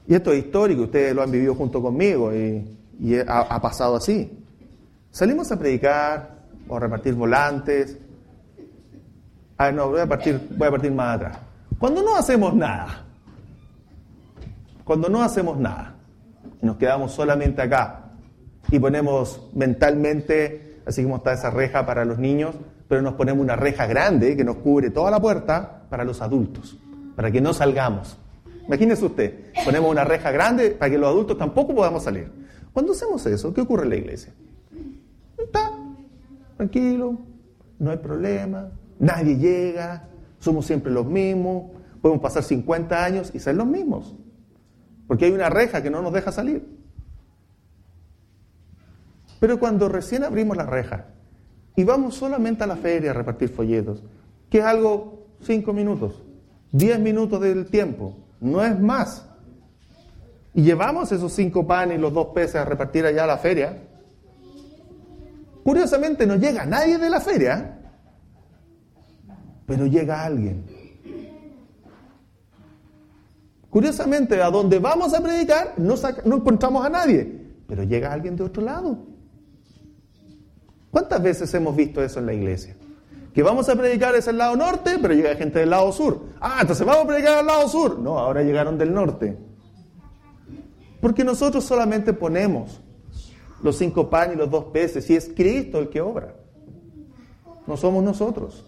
Y 0.06 0.14
esto 0.14 0.32
es 0.32 0.46
histórico, 0.46 0.84
ustedes 0.84 1.16
lo 1.16 1.24
han 1.24 1.32
vivido 1.32 1.56
junto 1.56 1.82
conmigo 1.82 2.32
y, 2.36 2.78
ha, 3.28 3.60
pasado 3.60 3.96
así. 3.96 4.30
Salimos 5.10 5.52
a 5.52 5.58
predicar 5.58 6.44
o 6.68 6.76
a 6.76 6.80
repartir 6.80 7.16
volantes. 7.16 7.98
Ah, 9.58 9.72
no, 9.72 9.90
voy 9.90 10.02
a 10.02 10.08
partir, 10.08 10.40
voy 10.58 10.68
a 10.68 10.72
partir 10.72 10.92
más 10.92 11.16
atrás. 11.16 11.38
Cuando 11.78 12.02
no 12.02 12.16
hacemos 12.16 12.54
nada, 12.56 13.04
cuando 14.84 15.10
no 15.10 15.22
hacemos 15.22 15.58
nada, 15.58 15.96
nos 16.62 16.78
quedamos 16.78 17.12
solamente 17.12 17.62
acá 17.62 18.12
y 18.72 18.80
ponemos 18.80 19.50
mentalmente, 19.54 20.82
así 20.86 21.04
como 21.04 21.18
está 21.18 21.34
esa 21.34 21.50
reja 21.50 21.86
para 21.86 22.06
los 22.06 22.18
niños, 22.18 22.56
pero 22.88 23.02
nos 23.02 23.14
ponemos 23.14 23.42
una 23.42 23.56
reja 23.56 23.86
grande 23.86 24.36
que 24.36 24.44
nos 24.44 24.58
cubre 24.58 24.90
toda 24.90 25.12
la 25.12 25.20
puerta 25.20 25.84
para 25.90 26.04
los 26.04 26.22
adultos, 26.22 26.78
para 27.16 27.32
que 27.32 27.42
no 27.42 27.54
salgamos. 27.54 28.18
Imagínese 28.66 29.06
usted, 29.06 29.52
ponemos 29.66 29.92
una 29.92 30.04
reja 30.04 30.32
grande 30.32 30.72
para 30.72 30.90
que 30.90 30.98
los 30.98 31.10
adultos 31.10 31.38
tampoco 31.38 31.76
podamos 31.76 32.04
salir. 32.04 32.32
Cuando 32.72 32.94
hacemos 32.94 33.26
eso, 33.26 33.54
¿qué 33.54 33.62
ocurre 33.62 33.84
en 33.84 33.90
la 33.90 33.96
iglesia? 33.98 34.34
Está 35.38 35.72
tranquilo, 36.58 37.18
no 37.80 37.92
hay 37.92 37.98
problema, 37.98 38.70
nadie 39.00 39.38
llega, 39.38 40.08
somos 40.40 40.66
siempre 40.66 40.92
los 40.92 41.06
mismos, 41.06 41.72
podemos 42.02 42.22
pasar 42.22 42.44
50 42.44 43.04
años 43.04 43.32
y 43.34 43.40
ser 43.40 43.56
los 43.56 43.68
mismos, 43.68 44.16
porque 45.08 45.26
hay 45.26 45.32
una 45.32 45.50
reja 45.50 45.82
que 45.82 45.90
no 45.90 46.02
nos 46.02 46.14
deja 46.14 46.32
salir. 46.32 46.68
Pero 49.40 49.60
cuando 49.60 49.90
recién 49.90 50.24
abrimos 50.24 50.56
la 50.56 50.66
reja 50.66 51.08
y 51.76 51.84
vamos 51.84 52.16
solamente 52.16 52.64
a 52.64 52.68
la 52.68 52.78
feria 52.78 53.12
a 53.12 53.14
repartir 53.14 53.50
folletos, 53.50 54.04
que 54.50 54.60
es 54.60 54.64
algo 54.64 55.28
5 55.42 55.74
minutos, 55.74 56.22
10 56.72 57.00
minutos 57.00 57.42
del 57.42 57.66
tiempo, 57.66 58.16
no 58.40 58.64
es 58.64 58.80
más. 58.80 59.26
Y 60.54 60.62
llevamos 60.62 61.12
esos 61.12 61.34
cinco 61.34 61.66
panes 61.66 61.98
y 61.98 62.02
los 62.02 62.14
dos 62.14 62.28
peces 62.28 62.56
a 62.58 62.66
repartir 62.66 63.06
allá 63.06 63.24
a 63.24 63.28
la 63.28 63.38
feria. 63.38 63.82
Curiosamente 65.64 66.28
no 66.28 66.36
llega 66.36 66.66
nadie 66.66 66.98
de 66.98 67.10
la 67.10 67.22
feria, 67.22 67.80
pero 69.66 69.86
llega 69.86 70.24
alguien. 70.24 70.66
Curiosamente, 73.70 74.42
a 74.42 74.52
donde 74.52 74.80
vamos 74.80 75.14
a 75.14 75.22
predicar 75.22 75.74
no, 75.78 75.96
no 76.26 76.36
encontramos 76.36 76.86
a 76.86 76.90
nadie, 76.90 77.42
pero 77.68 77.84
llega 77.84 78.14
alguien 78.14 78.36
de 78.36 78.44
otro 78.44 78.64
lado. 78.64 78.98
¿Cuántas 80.92 81.22
veces 81.24 81.54
hemos 81.56 81.76
visto 81.76 82.04
eso 82.04 82.20
en 82.20 82.28
la 82.28 82.34
iglesia? 82.34 82.76
que 83.34 83.42
vamos 83.42 83.68
a 83.68 83.76
predicar 83.76 84.16
es 84.16 84.28
el 84.28 84.38
lado 84.38 84.56
norte, 84.56 85.00
pero 85.02 85.14
llega 85.14 85.36
gente 85.36 85.60
del 85.60 85.72
lado 85.72 85.92
sur. 85.92 86.22
Ah, 86.40 86.60
entonces 86.62 86.86
vamos 86.86 87.06
a 87.06 87.08
predicar 87.08 87.40
al 87.40 87.48
lado 87.48 87.68
sur. 87.68 87.98
No, 87.98 88.20
ahora 88.20 88.44
llegaron 88.44 88.78
del 88.78 88.94
norte. 88.94 89.36
Porque 91.02 91.24
nosotros 91.24 91.64
solamente 91.64 92.14
ponemos 92.14 92.80
los 93.64 93.78
cinco 93.78 94.10
panes 94.10 94.36
y 94.36 94.38
los 94.38 94.52
dos 94.52 94.66
peces, 94.66 95.10
y 95.10 95.16
es 95.16 95.32
Cristo 95.36 95.80
el 95.80 95.90
que 95.90 96.00
obra. 96.00 96.36
No 97.66 97.76
somos 97.76 98.04
nosotros. 98.04 98.66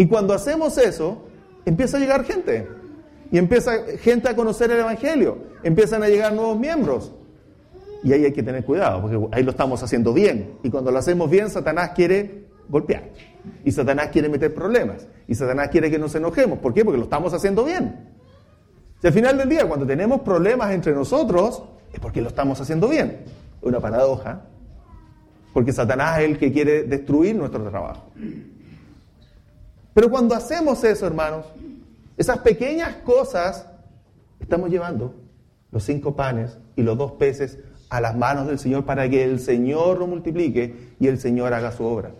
Y 0.00 0.06
cuando 0.06 0.32
hacemos 0.32 0.78
eso, 0.78 1.26
empieza 1.66 1.98
a 1.98 2.00
llegar 2.00 2.24
gente. 2.24 2.66
Y 3.30 3.36
empieza 3.36 3.72
gente 4.00 4.30
a 4.30 4.34
conocer 4.34 4.70
el 4.70 4.80
Evangelio. 4.80 5.36
Empiezan 5.62 6.02
a 6.02 6.08
llegar 6.08 6.32
nuevos 6.32 6.58
miembros. 6.58 7.12
Y 8.02 8.14
ahí 8.14 8.24
hay 8.24 8.32
que 8.32 8.42
tener 8.42 8.64
cuidado, 8.64 9.02
porque 9.02 9.36
ahí 9.36 9.42
lo 9.42 9.50
estamos 9.50 9.82
haciendo 9.82 10.14
bien. 10.14 10.54
Y 10.62 10.70
cuando 10.70 10.90
lo 10.90 10.98
hacemos 10.98 11.28
bien, 11.28 11.50
Satanás 11.50 11.90
quiere 11.94 12.46
golpear. 12.70 13.10
Y 13.62 13.72
Satanás 13.72 14.08
quiere 14.10 14.30
meter 14.30 14.54
problemas. 14.54 15.06
Y 15.28 15.34
Satanás 15.34 15.68
quiere 15.68 15.90
que 15.90 15.98
nos 15.98 16.14
enojemos. 16.14 16.60
¿Por 16.60 16.72
qué? 16.72 16.82
Porque 16.82 16.96
lo 16.96 17.04
estamos 17.04 17.34
haciendo 17.34 17.62
bien. 17.62 18.08
Si 19.02 19.06
al 19.06 19.12
final 19.12 19.36
del 19.36 19.50
día, 19.50 19.68
cuando 19.68 19.86
tenemos 19.86 20.22
problemas 20.22 20.72
entre 20.72 20.94
nosotros, 20.94 21.62
es 21.92 22.00
porque 22.00 22.22
lo 22.22 22.28
estamos 22.28 22.58
haciendo 22.58 22.88
bien. 22.88 23.18
Una 23.60 23.80
paradoja. 23.80 24.46
Porque 25.52 25.74
Satanás 25.74 26.20
es 26.20 26.24
el 26.24 26.38
que 26.38 26.50
quiere 26.50 26.84
destruir 26.84 27.36
nuestro 27.36 27.62
trabajo. 27.68 28.06
Pero 29.94 30.10
cuando 30.10 30.34
hacemos 30.34 30.82
eso, 30.84 31.06
hermanos, 31.06 31.46
esas 32.16 32.38
pequeñas 32.38 32.96
cosas, 33.04 33.66
estamos 34.38 34.70
llevando 34.70 35.14
los 35.70 35.82
cinco 35.84 36.14
panes 36.14 36.58
y 36.76 36.82
los 36.82 36.96
dos 36.96 37.12
peces 37.12 37.58
a 37.88 38.00
las 38.00 38.16
manos 38.16 38.46
del 38.46 38.58
Señor 38.58 38.84
para 38.84 39.08
que 39.08 39.24
el 39.24 39.40
Señor 39.40 39.98
lo 39.98 40.06
multiplique 40.06 40.94
y 40.98 41.08
el 41.08 41.18
Señor 41.18 41.52
haga 41.52 41.72
su 41.72 41.84
obra. 41.84 42.12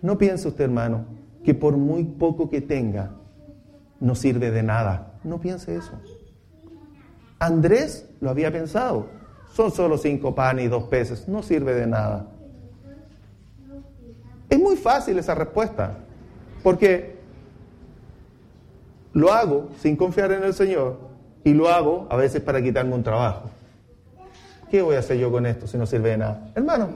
No 0.00 0.18
piense 0.18 0.48
usted, 0.48 0.64
hermano, 0.64 1.04
que 1.44 1.54
por 1.54 1.76
muy 1.76 2.04
poco 2.04 2.50
que 2.50 2.60
tenga, 2.60 3.12
no 4.00 4.16
sirve 4.16 4.50
de 4.50 4.64
nada. 4.64 5.12
No 5.22 5.40
piense 5.40 5.76
eso. 5.76 5.92
Andrés 7.38 8.08
lo 8.20 8.30
había 8.30 8.50
pensado. 8.50 9.06
Son 9.52 9.70
solo 9.70 9.96
cinco 9.96 10.34
panes 10.34 10.64
y 10.64 10.68
dos 10.68 10.84
peces. 10.84 11.28
No 11.28 11.42
sirve 11.42 11.74
de 11.74 11.86
nada. 11.86 12.31
Es 14.52 14.58
muy 14.58 14.76
fácil 14.76 15.18
esa 15.18 15.34
respuesta. 15.34 15.96
Porque 16.62 17.16
lo 19.14 19.32
hago 19.32 19.70
sin 19.80 19.96
confiar 19.96 20.30
en 20.32 20.44
el 20.44 20.52
Señor 20.52 20.98
y 21.42 21.54
lo 21.54 21.70
hago 21.70 22.06
a 22.10 22.16
veces 22.16 22.42
para 22.42 22.60
quitarme 22.60 22.94
un 22.94 23.02
trabajo. 23.02 23.48
¿Qué 24.70 24.82
voy 24.82 24.96
a 24.96 24.98
hacer 24.98 25.16
yo 25.16 25.32
con 25.32 25.46
esto 25.46 25.66
si 25.66 25.78
no 25.78 25.86
sirve 25.86 26.10
de 26.10 26.18
nada? 26.18 26.52
Hermano, 26.54 26.90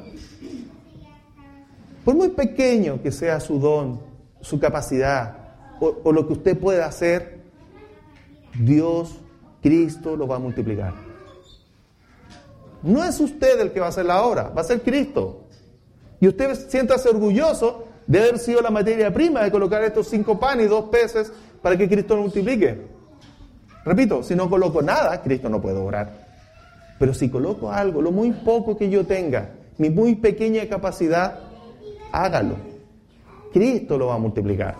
por 2.04 2.14
muy 2.14 2.28
pequeño 2.28 3.00
que 3.02 3.10
sea 3.10 3.40
su 3.40 3.58
don, 3.58 4.00
su 4.42 4.60
capacidad 4.60 5.38
o, 5.80 6.12
lo 6.12 6.26
que 6.26 6.34
usted 6.34 6.58
pueda 6.58 6.84
hacer, 6.84 7.40
Dios, 8.52 9.16
Cristo 9.62 10.14
lo 10.14 10.26
va 10.28 10.36
a 10.36 10.40
multiplicar. 10.40 10.92
No 12.82 13.02
es 13.02 13.18
usted 13.18 13.58
el 13.60 13.72
que 13.72 13.80
va 13.80 13.86
a 13.86 13.88
hacer 13.88 14.04
la 14.04 14.22
obra, 14.22 14.50
va 14.50 14.60
a 14.60 14.64
ser 14.64 14.82
Cristo. 14.82 15.45
Y 16.20 16.28
usted 16.28 16.54
siéntase 16.68 17.08
orgulloso 17.08 17.84
de 18.06 18.20
haber 18.20 18.38
sido 18.38 18.60
la 18.60 18.70
materia 18.70 19.12
prima 19.12 19.42
de 19.42 19.50
colocar 19.50 19.82
estos 19.82 20.08
cinco 20.08 20.38
panes 20.38 20.66
y 20.66 20.68
dos 20.68 20.86
peces 20.86 21.32
para 21.60 21.76
que 21.76 21.88
Cristo 21.88 22.16
lo 22.16 22.22
multiplique. 22.22 22.86
Repito, 23.84 24.22
si 24.22 24.34
no 24.34 24.48
coloco 24.48 24.82
nada, 24.82 25.22
Cristo 25.22 25.48
no 25.48 25.60
puede 25.60 25.78
obrar. 25.78 26.26
Pero 26.98 27.12
si 27.14 27.28
coloco 27.28 27.70
algo, 27.70 28.00
lo 28.00 28.10
muy 28.10 28.32
poco 28.32 28.76
que 28.76 28.88
yo 28.88 29.06
tenga, 29.06 29.50
mi 29.78 29.90
muy 29.90 30.14
pequeña 30.14 30.66
capacidad, 30.68 31.40
hágalo. 32.10 32.56
Cristo 33.52 33.98
lo 33.98 34.06
va 34.06 34.14
a 34.14 34.18
multiplicar. 34.18 34.76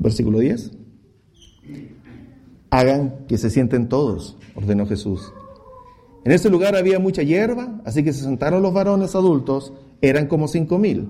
Versículo 0.00 0.38
10. 0.38 0.72
Hagan 2.70 3.26
que 3.28 3.38
se 3.38 3.50
sienten 3.50 3.88
todos, 3.88 4.36
ordenó 4.54 4.86
Jesús. 4.86 5.32
En 6.24 6.32
ese 6.32 6.50
lugar 6.50 6.74
había 6.74 6.98
mucha 6.98 7.22
hierba, 7.22 7.80
así 7.84 8.02
que 8.02 8.12
se 8.12 8.24
sentaron 8.24 8.62
los 8.62 8.72
varones 8.72 9.14
adultos, 9.14 9.72
eran 10.00 10.26
como 10.26 10.48
cinco 10.48 10.78
mil. 10.78 11.08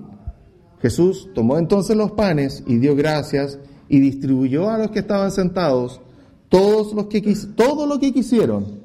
Jesús 0.82 1.28
tomó 1.34 1.59
entonces 1.59 1.97
los 1.97 2.12
panes 2.12 2.64
y 2.66 2.78
dio 2.78 2.97
gracias 2.97 3.59
y 3.88 4.01
distribuyó 4.01 4.70
a 4.70 4.78
los 4.78 4.91
que 4.91 5.01
estaban 5.01 5.30
sentados 5.30 6.01
todos 6.49 6.93
los 6.93 7.07
que 7.07 7.20
todo 7.55 7.86
lo 7.86 8.01
que 8.01 8.12
quisieron. 8.12 8.80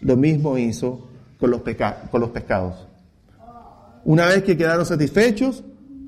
Lo 0.00 0.16
mismo 0.16 0.58
hizo 0.58 1.08
con 1.38 1.50
los, 1.50 1.62
con 2.10 2.20
los 2.20 2.30
pescados. 2.30 2.86
Una 4.04 4.26
vez 4.26 4.44
que 4.44 4.56
quedaron 4.56 4.86
satisfechos, 4.86 5.64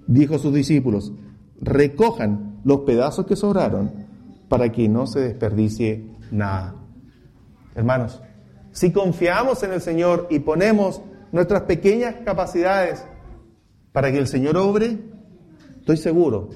dijo 0.07 0.37
a 0.37 0.39
sus 0.39 0.55
discípulos, 0.55 1.13
recojan 1.61 2.52
los 2.65 2.81
pedazos 2.81 3.27
que 3.27 3.37
sobraron 3.37 3.91
para 4.49 4.71
que 4.71 4.89
no 4.89 5.07
se 5.07 5.21
desperdicie 5.21 6.05
nada. 6.31 6.75
Hermanos, 7.75 8.21
si 8.73 8.93
confiamos 8.93 9.63
en 9.63 9.73
el 9.73 9.81
Señor 9.81 10.27
y 10.31 10.41
ponemos 10.41 11.01
nuestras 11.31 11.63
pequeñas 11.63 12.17
capacidades 12.25 13.05
para 13.93 14.11
que 14.13 14.19
el 14.19 14.27
Señor 14.27 14.57
obre, 14.57 14.99
estoy 15.81 15.97
seguro 15.97 16.51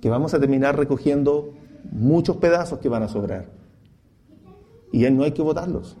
que 0.00 0.10
vamos 0.10 0.34
a 0.34 0.40
terminar 0.40 0.76
recogiendo 0.76 1.54
muchos 1.90 2.36
pedazos 2.36 2.78
que 2.78 2.88
van 2.88 3.02
a 3.02 3.08
sobrar. 3.08 3.46
Y 4.92 5.08
no 5.10 5.24
hay 5.24 5.32
que 5.32 5.42
botarlos. 5.42 5.96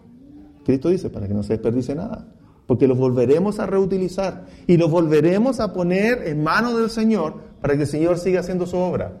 Cristo 0.64 0.88
dice, 0.88 1.10
para 1.10 1.26
que 1.26 1.34
no 1.34 1.42
se 1.42 1.54
desperdice 1.54 1.94
nada. 1.94 2.26
Porque 2.66 2.86
los 2.86 2.96
volveremos 2.96 3.58
a 3.58 3.66
reutilizar 3.66 4.46
y 4.66 4.76
los 4.76 4.90
volveremos 4.90 5.60
a 5.60 5.72
poner 5.72 6.26
en 6.26 6.42
manos 6.42 6.78
del 6.78 6.90
Señor 6.90 7.34
para 7.60 7.74
que 7.74 7.82
el 7.82 7.88
Señor 7.88 8.18
siga 8.18 8.40
haciendo 8.40 8.66
su 8.66 8.76
obra. 8.76 9.20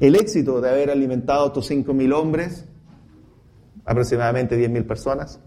El 0.00 0.16
éxito 0.16 0.60
de 0.60 0.70
haber 0.70 0.90
alimentado 0.90 1.44
a 1.44 1.46
estos 1.48 1.66
cinco 1.66 1.94
mil 1.94 2.12
hombres 2.12 2.66
aproximadamente 3.84 4.56
10.000 4.56 4.86
personas, 4.86 5.40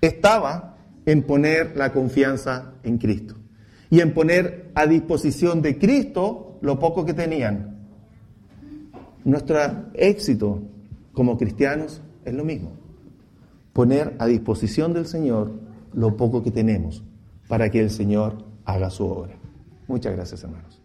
estaba 0.00 0.76
en 1.06 1.24
poner 1.24 1.76
la 1.76 1.92
confianza 1.92 2.74
en 2.82 2.98
Cristo 2.98 3.34
y 3.90 4.00
en 4.00 4.14
poner 4.14 4.70
a 4.74 4.86
disposición 4.86 5.62
de 5.62 5.78
Cristo 5.78 6.58
lo 6.60 6.78
poco 6.78 7.04
que 7.04 7.14
tenían. 7.14 7.78
Nuestro 9.24 9.58
éxito 9.94 10.62
como 11.12 11.36
cristianos 11.36 12.00
es 12.24 12.32
lo 12.32 12.44
mismo, 12.44 12.72
poner 13.72 14.14
a 14.18 14.26
disposición 14.26 14.92
del 14.94 15.06
Señor 15.06 15.50
lo 15.92 16.16
poco 16.16 16.42
que 16.42 16.50
tenemos 16.50 17.02
para 17.48 17.70
que 17.70 17.80
el 17.80 17.90
Señor 17.90 18.44
haga 18.64 18.88
su 18.90 19.04
obra. 19.04 19.34
Muchas 19.88 20.14
gracias, 20.14 20.44
hermanos. 20.44 20.79